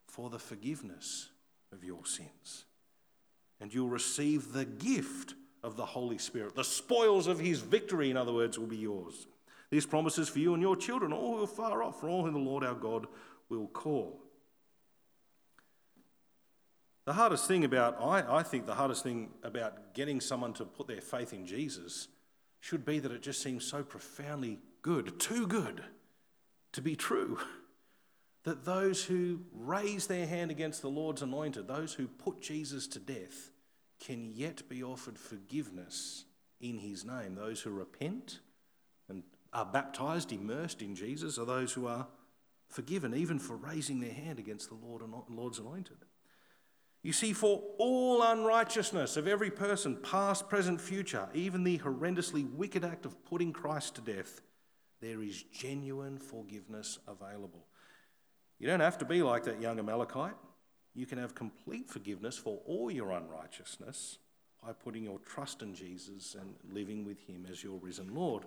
for 0.06 0.30
the 0.30 0.38
forgiveness 0.38 1.28
of 1.72 1.84
your 1.84 2.04
sins. 2.06 2.64
And 3.60 3.72
you'll 3.72 3.88
receive 3.88 4.52
the 4.52 4.64
gift 4.64 5.34
of 5.62 5.76
the 5.76 5.86
Holy 5.86 6.18
Spirit. 6.18 6.54
The 6.54 6.64
spoils 6.64 7.26
of 7.26 7.38
his 7.38 7.60
victory, 7.60 8.10
in 8.10 8.16
other 8.16 8.32
words, 8.32 8.58
will 8.58 8.66
be 8.66 8.76
yours. 8.76 9.26
These 9.70 9.86
promises 9.86 10.28
for 10.28 10.38
you 10.38 10.54
and 10.54 10.62
your 10.62 10.76
children, 10.76 11.12
all 11.12 11.36
who 11.36 11.44
are 11.44 11.48
far 11.48 11.82
off, 11.82 12.00
for 12.00 12.08
all 12.08 12.24
whom 12.24 12.34
the 12.34 12.38
Lord 12.38 12.64
our 12.64 12.74
God 12.74 13.06
will 13.48 13.66
call. 13.68 14.22
The 17.06 17.12
hardest 17.12 17.46
thing 17.46 17.64
about, 17.64 18.02
I, 18.02 18.38
I 18.38 18.42
think 18.42 18.66
the 18.66 18.74
hardest 18.74 19.04
thing 19.04 19.30
about 19.44 19.94
getting 19.94 20.20
someone 20.20 20.52
to 20.54 20.64
put 20.64 20.88
their 20.88 21.00
faith 21.00 21.32
in 21.32 21.46
Jesus 21.46 22.08
should 22.60 22.84
be 22.84 22.98
that 22.98 23.12
it 23.12 23.22
just 23.22 23.40
seems 23.40 23.64
so 23.64 23.84
profoundly 23.84 24.58
good, 24.82 25.20
too 25.20 25.46
good 25.46 25.84
to 26.72 26.82
be 26.82 26.96
true. 26.96 27.38
That 28.42 28.64
those 28.64 29.04
who 29.04 29.40
raise 29.52 30.08
their 30.08 30.26
hand 30.26 30.50
against 30.50 30.82
the 30.82 30.88
Lord's 30.88 31.22
anointed, 31.22 31.68
those 31.68 31.94
who 31.94 32.08
put 32.08 32.40
Jesus 32.40 32.88
to 32.88 32.98
death, 32.98 33.50
can 34.00 34.32
yet 34.34 34.68
be 34.68 34.82
offered 34.82 35.18
forgiveness 35.18 36.24
in 36.60 36.78
his 36.78 37.04
name. 37.04 37.36
Those 37.36 37.60
who 37.60 37.70
repent 37.70 38.40
and 39.08 39.22
are 39.52 39.64
baptized, 39.64 40.32
immersed 40.32 40.82
in 40.82 40.96
Jesus, 40.96 41.38
are 41.38 41.46
those 41.46 41.72
who 41.72 41.86
are 41.86 42.08
forgiven, 42.68 43.14
even 43.14 43.38
for 43.38 43.56
raising 43.56 44.00
their 44.00 44.12
hand 44.12 44.38
against 44.40 44.68
the 44.68 44.74
Lord 44.74 45.02
and 45.02 45.14
Lord's 45.28 45.60
anointed. 45.60 45.98
You 47.06 47.12
see, 47.12 47.34
for 47.34 47.62
all 47.78 48.20
unrighteousness 48.20 49.16
of 49.16 49.28
every 49.28 49.52
person, 49.52 49.94
past, 49.94 50.48
present, 50.48 50.80
future, 50.80 51.28
even 51.34 51.62
the 51.62 51.78
horrendously 51.78 52.50
wicked 52.50 52.84
act 52.84 53.06
of 53.06 53.24
putting 53.24 53.52
Christ 53.52 53.94
to 53.94 54.00
death, 54.00 54.40
there 55.00 55.22
is 55.22 55.44
genuine 55.44 56.18
forgiveness 56.18 56.98
available. 57.06 57.64
You 58.58 58.66
don't 58.66 58.80
have 58.80 58.98
to 58.98 59.04
be 59.04 59.22
like 59.22 59.44
that 59.44 59.60
young 59.60 59.78
Amalekite. 59.78 60.34
You 60.96 61.06
can 61.06 61.18
have 61.18 61.32
complete 61.32 61.88
forgiveness 61.88 62.36
for 62.36 62.58
all 62.66 62.90
your 62.90 63.12
unrighteousness 63.12 64.18
by 64.60 64.72
putting 64.72 65.04
your 65.04 65.20
trust 65.20 65.62
in 65.62 65.76
Jesus 65.76 66.34
and 66.34 66.56
living 66.72 67.04
with 67.04 67.20
Him 67.20 67.46
as 67.48 67.62
your 67.62 67.78
risen 67.78 68.16
Lord. 68.16 68.42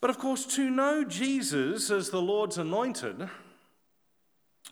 But 0.00 0.10
of 0.10 0.18
course, 0.18 0.44
to 0.56 0.70
know 0.70 1.04
Jesus 1.04 1.88
as 1.88 2.10
the 2.10 2.20
Lord's 2.20 2.58
anointed, 2.58 3.28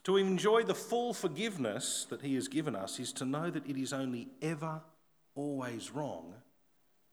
to 0.05 0.17
enjoy 0.19 0.63
the 0.63 0.75
full 0.75 1.15
forgiveness 1.15 2.07
that 2.11 2.23
He 2.23 2.35
has 2.35 2.49
given 2.49 2.77
us 2.77 3.01
is 3.01 3.13
to 3.15 3.25
know 3.25 3.51
that 3.51 3.69
it 3.69 3.77
is 3.77 3.93
only 3.93 4.29
ever, 4.43 4.83
always 5.35 5.91
wrong 5.91 6.35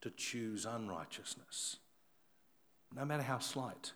to 0.02 0.10
choose 0.12 0.66
unrighteousness, 0.66 1.78
no 2.94 3.06
matter 3.06 3.24
how 3.24 3.40
slight. 3.40 3.94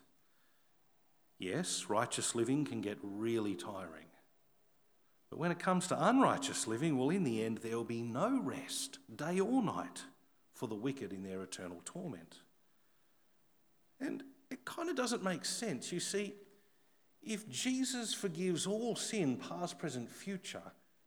Yes, 1.38 1.86
righteous 1.90 2.34
living 2.34 2.64
can 2.64 2.82
get 2.82 2.98
really 3.02 3.56
tiring. 3.56 4.06
But 5.30 5.40
when 5.40 5.52
it 5.52 5.60
comes 5.60 5.88
to 5.88 6.08
unrighteous 6.08 6.68
living, 6.68 6.98
well, 6.98 7.10
in 7.10 7.24
the 7.24 7.44
end, 7.44 7.58
there 7.58 7.76
will 7.76 7.84
be 7.84 8.02
no 8.02 8.40
rest, 8.42 9.00
day 9.14 9.40
or 9.40 9.62
night, 9.62 10.04
for 10.54 10.68
the 10.68 10.76
wicked 10.76 11.12
in 11.12 11.24
their 11.24 11.42
eternal 11.42 11.82
torment. 11.84 12.40
And 14.00 14.24
it 14.50 14.64
kind 14.64 14.90
of 14.90 14.96
doesn't 14.96 15.24
make 15.24 15.44
sense. 15.44 15.92
You 15.92 16.00
see, 16.00 16.36
if 17.26 17.50
Jesus 17.50 18.14
forgives 18.14 18.68
all 18.68 18.96
sin, 18.96 19.38
past, 19.38 19.80
present, 19.80 20.10
future, 20.10 20.62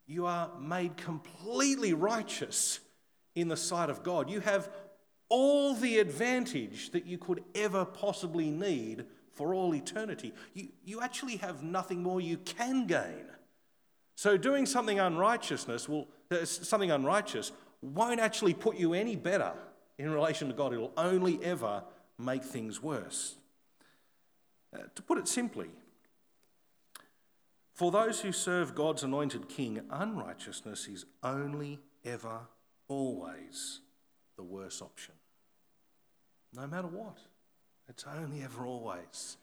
you 0.07 0.27
are 0.27 0.51
made 0.59 0.97
completely 0.97 1.93
righteous 1.93 2.81
in 3.35 3.49
the 3.49 3.57
sight 3.57 3.91
of 3.91 4.03
God. 4.03 4.29
You 4.29 4.41
have 4.41 4.71
all 5.29 5.75
the 5.75 5.99
advantage 5.99 6.91
that 6.91 7.07
you 7.07 7.19
could 7.19 7.45
ever 7.55 7.85
possibly 7.85 8.51
need 8.51 9.05
for 9.33 9.55
all 9.55 9.75
eternity. 9.75 10.33
You, 10.55 10.69
you 10.85 11.01
actually 11.01 11.37
have 11.37 11.63
nothing 11.63 12.03
more 12.03 12.21
you 12.21 12.39
can 12.39 12.87
gain. 12.87 13.27
So 14.17 14.37
doing 14.37 14.67
something 14.67 14.99
unrighteousness 14.99 15.89
will 15.89 16.09
uh, 16.31 16.45
something 16.45 16.91
unrighteous 16.91 17.53
won't 17.81 18.21
actually 18.21 18.55
put 18.55 18.77
you 18.77 18.93
any 18.93 19.17
better 19.17 19.53
in 19.97 20.11
relation 20.11 20.49
to 20.49 20.55
God. 20.55 20.73
It'll 20.73 20.93
only 20.97 21.43
ever 21.45 21.85
make 22.19 22.43
things 22.43 22.83
worse. 22.83 23.37
Uh, 24.75 24.79
to 24.95 25.03
put 25.03 25.19
it 25.19 25.29
simply, 25.29 25.69
for 27.79 27.93
those 27.93 28.21
who 28.21 28.33
serve 28.33 28.75
God's 28.75 29.05
anointed 29.05 29.49
king, 29.49 29.81
unrighteousness 29.89 30.89
is 30.89 31.05
only, 31.23 31.79
ever, 32.05 32.41
always 32.89 33.83
the 34.37 34.43
worst 34.43 34.83
option. 34.83 35.15
No 36.53 36.67
matter 36.67 36.89
what, 36.89 37.19
it's 37.89 38.05
only, 38.21 38.43
ever, 38.43 38.67
always 38.67 39.37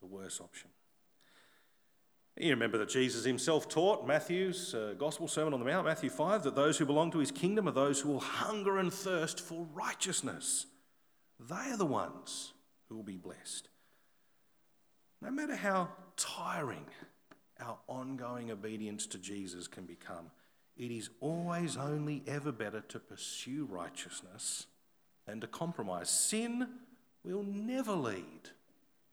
the 0.00 0.06
worst 0.06 0.40
option. 0.40 0.70
You 2.38 2.48
remember 2.52 2.78
that 2.78 2.88
Jesus 2.88 3.26
himself 3.26 3.68
taught 3.68 4.06
Matthew's 4.06 4.74
uh, 4.74 4.94
Gospel 4.96 5.28
Sermon 5.28 5.52
on 5.52 5.60
the 5.60 5.66
Mount, 5.66 5.86
Matthew 5.86 6.08
5, 6.08 6.44
that 6.44 6.54
those 6.54 6.78
who 6.78 6.86
belong 6.86 7.10
to 7.10 7.18
his 7.18 7.30
kingdom 7.30 7.68
are 7.68 7.72
those 7.72 8.00
who 8.00 8.08
will 8.08 8.20
hunger 8.20 8.78
and 8.78 8.90
thirst 8.90 9.38
for 9.40 9.66
righteousness. 9.74 10.64
They 11.38 11.70
are 11.72 11.76
the 11.76 11.84
ones 11.84 12.54
who 12.88 12.96
will 12.96 13.02
be 13.02 13.18
blessed. 13.18 13.68
No 15.20 15.30
matter 15.30 15.54
how 15.54 15.90
tiring 16.16 16.86
our 17.62 17.78
ongoing 17.88 18.50
obedience 18.50 19.06
to 19.08 19.18
Jesus 19.18 19.66
can 19.66 19.84
become. 19.84 20.30
It 20.76 20.90
is 20.90 21.10
always 21.20 21.76
only 21.76 22.22
ever 22.26 22.52
better 22.52 22.80
to 22.88 22.98
pursue 22.98 23.66
righteousness 23.70 24.66
than 25.26 25.40
to 25.40 25.46
compromise. 25.46 26.10
Sin 26.10 26.66
will 27.24 27.42
never 27.42 27.92
lead 27.92 28.50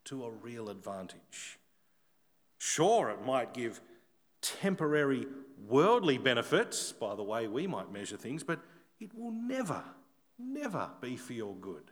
to 0.06 0.26
a 0.26 0.32
real 0.32 0.70
advantage. 0.70 1.60
Sure, 2.58 3.10
it 3.10 3.26
might 3.26 3.54
give 3.54 3.82
temporary 4.42 5.28
worldly 5.68 6.18
benefits 6.18 6.92
by 6.92 7.16
the 7.16 7.24
way 7.24 7.48
we 7.48 7.68
might 7.68 7.92
measure 7.92 8.18
things, 8.18 8.44
but 8.44 8.60
it 9.00 9.14
will 9.14 9.32
never, 9.32 9.84
never 10.38 10.90
be 11.02 11.16
for 11.16 11.34
your 11.34 11.56
good. 11.56 11.92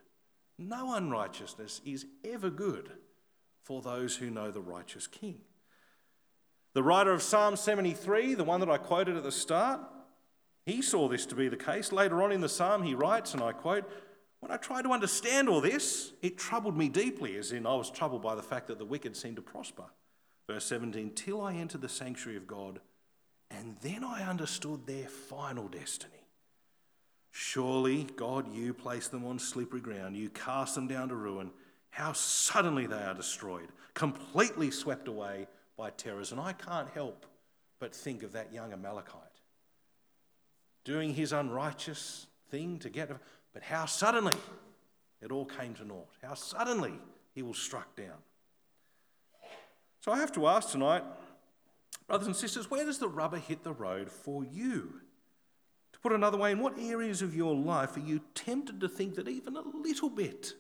No 0.57 0.95
unrighteousness 0.95 1.81
is 1.85 2.05
ever 2.25 2.49
good 2.49 2.91
for 3.63 3.81
those 3.81 4.15
who 4.15 4.29
know 4.29 4.49
the 4.49 4.61
righteous 4.61 5.07
King. 5.07 5.39
The 6.77 6.83
writer 6.83 7.11
of 7.11 7.23
Psalm 7.23 7.55
73, 7.55 8.35
the 8.35 8.43
one 8.43 8.59
that 8.59 8.69
I 8.69 8.77
quoted 8.77 9.17
at 9.17 9.23
the 9.23 9.31
start, 9.31 9.81
he 10.67 10.83
saw 10.83 11.07
this 11.07 11.25
to 11.25 11.33
be 11.33 11.47
the 11.47 11.57
case. 11.57 11.91
Later 11.91 12.21
on 12.21 12.31
in 12.31 12.39
the 12.39 12.47
psalm, 12.47 12.83
he 12.83 12.93
writes, 12.93 13.33
and 13.33 13.41
I 13.41 13.51
quote, 13.51 13.89
When 14.41 14.51
I 14.51 14.57
tried 14.57 14.83
to 14.83 14.91
understand 14.91 15.49
all 15.49 15.59
this, 15.59 16.13
it 16.21 16.37
troubled 16.37 16.77
me 16.77 16.87
deeply, 16.87 17.35
as 17.35 17.51
in 17.51 17.65
I 17.65 17.73
was 17.73 17.89
troubled 17.89 18.21
by 18.21 18.35
the 18.35 18.43
fact 18.43 18.67
that 18.67 18.77
the 18.77 18.85
wicked 18.85 19.17
seemed 19.17 19.37
to 19.37 19.41
prosper. 19.41 19.85
Verse 20.47 20.65
17, 20.65 21.15
till 21.15 21.41
I 21.41 21.55
entered 21.55 21.81
the 21.81 21.89
sanctuary 21.89 22.37
of 22.37 22.45
God, 22.45 22.79
and 23.49 23.77
then 23.81 24.03
I 24.03 24.29
understood 24.29 24.85
their 24.85 25.07
final 25.07 25.67
destiny. 25.67 26.27
Surely, 27.31 28.03
God, 28.15 28.53
you 28.53 28.71
place 28.75 29.07
them 29.07 29.25
on 29.25 29.39
slippery 29.39 29.81
ground. 29.81 30.15
You 30.15 30.29
cast 30.29 30.75
them 30.75 30.87
down 30.87 31.09
to 31.09 31.15
ruin. 31.15 31.49
How 31.89 32.13
suddenly 32.13 32.85
they 32.85 33.01
are 33.01 33.15
destroyed, 33.15 33.69
completely 33.95 34.69
swept 34.69 35.07
away 35.07 35.47
by 35.77 35.91
terrors. 35.91 36.31
And 36.31 36.41
I 36.41 36.53
can't 36.53 36.89
help 36.89 37.25
but 37.79 37.95
think 37.95 38.23
of 38.23 38.33
that 38.33 38.51
young 38.51 38.73
Amalekite 38.73 39.21
doing 40.83 41.13
his 41.13 41.33
unrighteous 41.33 42.27
thing 42.49 42.79
to 42.79 42.89
get, 42.89 43.11
but 43.53 43.61
how 43.61 43.85
suddenly 43.85 44.33
it 45.21 45.31
all 45.31 45.45
came 45.45 45.73
to 45.75 45.85
naught. 45.85 46.07
How 46.23 46.33
suddenly 46.33 46.93
he 47.35 47.41
was 47.41 47.57
struck 47.57 47.95
down. 47.95 48.17
So 49.99 50.11
I 50.11 50.17
have 50.17 50.31
to 50.33 50.47
ask 50.47 50.71
tonight, 50.71 51.03
brothers 52.07 52.27
and 52.27 52.35
sisters, 52.35 52.71
where 52.71 52.85
does 52.85 52.99
the 52.99 53.09
rubber 53.09 53.37
hit 53.37 53.63
the 53.63 53.73
road 53.73 54.09
for 54.09 54.45
you? 54.45 55.01
To 55.91 55.99
put 55.99 56.13
another 56.13 56.37
way, 56.37 56.53
in 56.53 56.59
what 56.59 56.79
areas 56.79 57.21
of 57.21 57.35
your 57.35 57.53
life 57.53 57.97
are 57.97 58.01
you 58.01 58.21
tempted 58.33 58.79
to 58.79 58.87
think 58.87 59.15
that 59.15 59.27
even 59.27 59.57
a 59.57 59.61
little 59.61 60.09
bit 60.09 60.53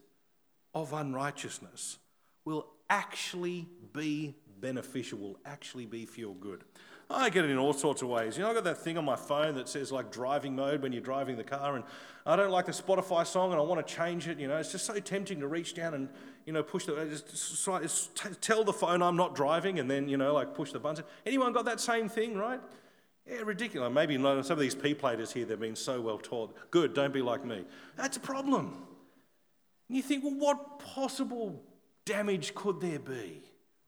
of 0.73 0.91
unrighteousness 0.91 1.99
will 2.43 2.67
actually 2.89 3.69
be 3.93 4.35
beneficial, 4.61 5.19
will 5.19 5.39
actually 5.45 5.85
be 5.85 6.05
for 6.05 6.19
your 6.19 6.35
good. 6.35 6.63
I 7.09 7.29
get 7.29 7.45
it 7.45 7.51
in 7.51 7.57
all 7.57 7.71
sorts 7.71 8.01
of 8.01 8.09
ways. 8.09 8.35
You 8.35 8.43
know, 8.43 8.49
I've 8.49 8.55
got 8.55 8.65
that 8.65 8.79
thing 8.79 8.97
on 8.97 9.05
my 9.05 9.15
phone 9.15 9.55
that 9.55 9.69
says 9.69 9.93
like 9.93 10.11
driving 10.11 10.55
mode 10.55 10.81
when 10.81 10.91
you're 10.91 11.01
driving 11.01 11.37
the 11.37 11.43
car, 11.43 11.75
and 11.75 11.85
I 12.25 12.35
don't 12.35 12.51
like 12.51 12.65
the 12.65 12.73
Spotify 12.73 13.25
song 13.25 13.51
and 13.51 13.59
I 13.59 13.63
want 13.63 13.85
to 13.85 13.93
change 13.95 14.27
it. 14.27 14.37
You 14.37 14.49
know, 14.49 14.57
it's 14.57 14.73
just 14.73 14.85
so 14.85 14.99
tempting 14.99 15.39
to 15.39 15.47
reach 15.47 15.73
down 15.73 15.93
and, 15.93 16.09
you 16.45 16.51
know, 16.51 16.61
push 16.61 16.85
the, 16.85 17.05
just, 17.05 17.65
just 17.65 18.41
tell 18.41 18.65
the 18.65 18.73
phone 18.73 19.01
I'm 19.01 19.15
not 19.15 19.35
driving 19.35 19.79
and 19.79 19.89
then, 19.89 20.09
you 20.09 20.17
know, 20.17 20.33
like 20.33 20.53
push 20.53 20.73
the 20.73 20.79
button. 20.79 21.05
Anyone 21.25 21.53
got 21.53 21.63
that 21.65 21.79
same 21.79 22.09
thing, 22.09 22.35
right? 22.35 22.59
Yeah, 23.25 23.37
ridiculous. 23.45 23.93
Maybe 23.93 24.17
not. 24.17 24.45
Some 24.45 24.55
of 24.55 24.59
these 24.59 24.75
P 24.75 24.93
platers 24.93 25.31
here, 25.31 25.45
they've 25.45 25.57
been 25.57 25.77
so 25.77 26.01
well 26.01 26.17
taught. 26.17 26.53
Good, 26.71 26.93
don't 26.93 27.13
be 27.13 27.21
like 27.21 27.45
me. 27.45 27.63
That's 27.95 28.17
a 28.17 28.21
problem. 28.21 28.85
And 29.87 29.95
you 29.95 30.03
think, 30.03 30.25
well, 30.25 30.35
what 30.35 30.79
possible 30.79 31.63
damage 32.03 32.53
could 32.53 32.81
there 32.81 32.99
be? 32.99 33.43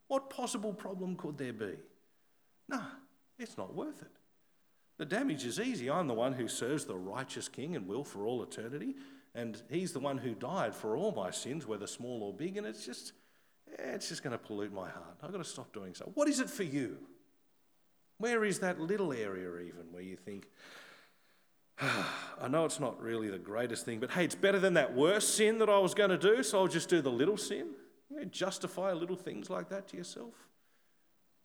What 0.09 0.29
possible 0.31 0.73
problem 0.73 1.15
could 1.15 1.37
there 1.37 1.53
be? 1.53 1.75
No, 2.67 2.81
it's 3.37 3.57
not 3.57 3.73
worth 3.73 4.01
it. 4.01 4.11
The 4.97 5.05
damage 5.05 5.45
is 5.45 5.59
easy. 5.59 5.89
I'm 5.89 6.07
the 6.07 6.13
one 6.13 6.33
who 6.33 6.47
serves 6.47 6.83
the 6.83 6.97
righteous 6.97 7.47
King 7.47 7.75
and 7.75 7.87
will 7.87 8.03
for 8.03 8.25
all 8.25 8.43
eternity, 8.43 8.95
and 9.33 9.61
He's 9.69 9.93
the 9.93 9.99
one 9.99 10.17
who 10.17 10.33
died 10.33 10.75
for 10.75 10.97
all 10.97 11.13
my 11.13 11.31
sins, 11.31 11.65
whether 11.65 11.87
small 11.87 12.23
or 12.23 12.33
big, 12.33 12.57
and 12.57 12.65
it's 12.65 12.85
just, 12.85 13.13
eh, 13.77 13.91
it's 13.93 14.09
just 14.09 14.23
going 14.23 14.31
to 14.31 14.37
pollute 14.39 14.73
my 14.73 14.89
heart. 14.89 15.15
I've 15.23 15.31
got 15.31 15.37
to 15.37 15.49
stop 15.49 15.71
doing 15.71 15.93
so. 15.93 16.11
What 16.15 16.27
is 16.27 16.39
it 16.39 16.49
for 16.49 16.63
you? 16.63 16.97
Where 18.17 18.43
is 18.43 18.59
that 18.59 18.81
little 18.81 19.13
area, 19.13 19.47
even, 19.67 19.91
where 19.91 20.03
you 20.03 20.15
think, 20.15 20.47
I 21.79 22.47
know 22.49 22.65
it's 22.65 22.79
not 22.79 22.99
really 22.99 23.29
the 23.29 23.37
greatest 23.37 23.85
thing, 23.85 23.99
but 23.99 24.09
hey, 24.09 24.25
it's 24.25 24.35
better 24.35 24.59
than 24.59 24.73
that 24.73 24.95
worst 24.95 25.35
sin 25.35 25.59
that 25.59 25.69
I 25.69 25.77
was 25.77 25.93
going 25.93 26.09
to 26.09 26.17
do, 26.17 26.41
so 26.41 26.61
I'll 26.61 26.67
just 26.67 26.89
do 26.89 26.99
the 26.99 27.11
little 27.11 27.37
sin? 27.37 27.67
You 28.09 28.25
justify 28.25 28.91
little 28.93 29.15
things 29.15 29.49
like 29.49 29.69
that 29.69 29.87
to 29.89 29.97
yourself? 29.97 30.33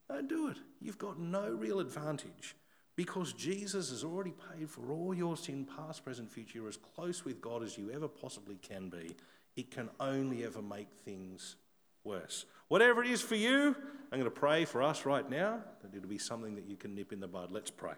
Don't 0.09 0.27
do 0.27 0.47
it. 0.49 0.57
You've 0.79 0.97
got 0.97 1.19
no 1.19 1.49
real 1.49 1.79
advantage 1.79 2.55
because 2.95 3.33
Jesus 3.33 3.89
has 3.89 4.03
already 4.03 4.33
paid 4.51 4.69
for 4.69 4.91
all 4.91 5.13
your 5.13 5.35
sin, 5.35 5.67
past, 5.77 6.03
present, 6.03 6.31
future. 6.31 6.59
You're 6.59 6.69
as 6.69 6.77
close 6.77 7.25
with 7.25 7.41
God 7.41 7.63
as 7.63 7.77
you 7.77 7.91
ever 7.91 8.07
possibly 8.07 8.55
can 8.55 8.89
be. 8.89 9.15
It 9.55 9.71
can 9.71 9.89
only 9.99 10.45
ever 10.45 10.61
make 10.61 10.87
things 11.03 11.55
worse. 12.03 12.45
Whatever 12.67 13.03
it 13.03 13.09
is 13.09 13.21
for 13.21 13.35
you, 13.35 13.75
I'm 14.11 14.19
going 14.19 14.23
to 14.23 14.31
pray 14.31 14.65
for 14.65 14.81
us 14.81 15.05
right 15.05 15.29
now 15.29 15.59
that 15.81 15.95
it'll 15.95 16.09
be 16.09 16.17
something 16.17 16.55
that 16.55 16.65
you 16.65 16.77
can 16.77 16.95
nip 16.95 17.11
in 17.11 17.19
the 17.19 17.27
bud. 17.27 17.51
Let's 17.51 17.71
pray. 17.71 17.95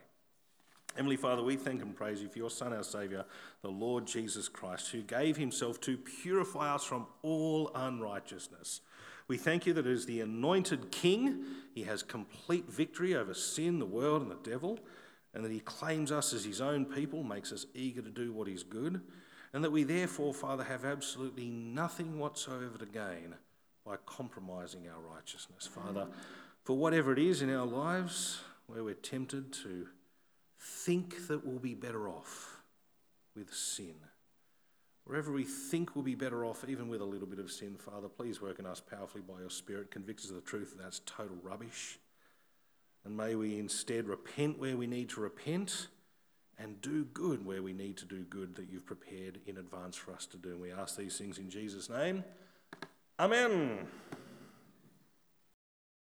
Heavenly 0.96 1.18
Father, 1.18 1.44
we 1.44 1.58
thank 1.58 1.82
and 1.84 1.96
praise 1.96 2.22
you 2.24 2.28
for 2.28 2.40
your 2.40 2.50
Son, 2.50 2.74
our 2.74 2.84
Saviour, 2.84 3.26
the 3.62 3.70
Lord 3.70 4.08
Jesus 4.08 4.50
Christ, 4.50 4.90
who 4.90 5.04
gave 5.04 5.38
himself 5.38 5.80
to 5.82 5.96
purify 5.96 6.74
us 6.74 6.84
from 6.84 7.06
all 7.22 7.70
unrighteousness. 7.76 8.82
We 9.28 9.38
thank 9.38 9.66
you 9.68 9.74
that 9.74 9.86
as 9.86 10.06
the 10.06 10.22
anointed 10.22 10.92
King, 10.92 11.44
he 11.76 11.84
has 11.84 12.02
complete 12.02 12.68
victory 12.68 13.16
over 13.16 13.34
sin, 13.34 13.78
the 13.78 13.86
world, 13.86 14.24
and 14.24 14.32
the 14.32 14.50
devil, 14.50 14.80
and 15.34 15.46
that 15.46 15.52
he 15.52 15.60
claims 15.60 16.12
us 16.12 16.34
as 16.34 16.46
his 16.46 16.62
own 16.62 16.86
people, 16.86 17.24
makes 17.24 17.52
us 17.52 17.68
eager 17.76 18.02
to 18.02 18.10
do 18.10 18.34
what 18.34 18.48
is 18.48 18.64
good, 18.64 19.02
and 19.54 19.64
that 19.64 19.72
we 19.72 19.84
therefore, 19.84 20.34
Father, 20.34 20.64
have 20.64 20.84
absolutely 20.84 21.50
nothing 21.50 22.18
whatsoever 22.18 22.78
to 22.80 22.86
gain 22.86 23.36
by 23.86 23.98
compromising 24.06 24.88
our 24.88 25.16
righteousness. 25.16 25.68
Father, 25.68 26.08
for 26.64 26.76
whatever 26.76 27.14
it 27.14 27.20
is 27.20 27.42
in 27.42 27.54
our 27.54 27.66
lives 27.66 28.42
where 28.66 28.84
we're 28.84 28.94
tempted 28.94 29.54
to 29.54 29.88
think 30.60 31.28
that 31.28 31.46
we'll 31.46 31.60
be 31.60 31.74
better 31.74 32.08
off 32.10 32.62
with 33.36 33.54
sin, 33.54 33.96
wherever 35.06 35.32
we 35.32 35.44
think 35.44 35.96
we'll 35.96 36.04
be 36.04 36.16
better 36.16 36.44
off, 36.44 36.66
even 36.68 36.90
with 36.90 37.02
a 37.02 37.06
little 37.06 37.28
bit 37.28 37.40
of 37.40 37.52
sin, 37.52 37.76
Father, 37.78 38.08
please 38.08 38.42
work 38.42 38.60
in 38.60 38.66
us 38.66 38.82
powerfully 38.82 39.24
by 39.28 39.40
your 39.40 39.50
Spirit, 39.50 39.92
convict 39.92 40.22
us 40.22 40.30
of 40.30 40.36
the 40.36 40.42
truth 40.42 40.76
that 40.76 40.84
that's 40.84 41.02
total 41.06 41.38
rubbish. 41.44 42.00
And 43.06 43.16
may 43.16 43.36
we 43.36 43.58
instead 43.58 44.08
repent 44.08 44.60
where 44.60 44.76
we 44.76 44.88
need 44.88 45.10
to 45.10 45.22
repent 45.22 45.88
and 46.60 46.82
do 46.82 47.06
good 47.06 47.46
where 47.46 47.62
we 47.62 47.72
need 47.72 47.98
to 47.98 48.06
do 48.06 48.24
good 48.24 48.56
that 48.56 48.68
you've 48.70 48.86
prepared 48.86 49.40
in 49.46 49.58
advance 49.58 49.96
for 49.96 50.12
us 50.12 50.26
to 50.26 50.38
do. 50.38 50.50
And 50.50 50.62
we 50.62 50.72
ask 50.72 50.98
these 50.98 51.18
things 51.18 51.38
in 51.38 51.50
Jesus' 51.50 51.90
name. 51.90 52.24
Amen. 53.20 53.88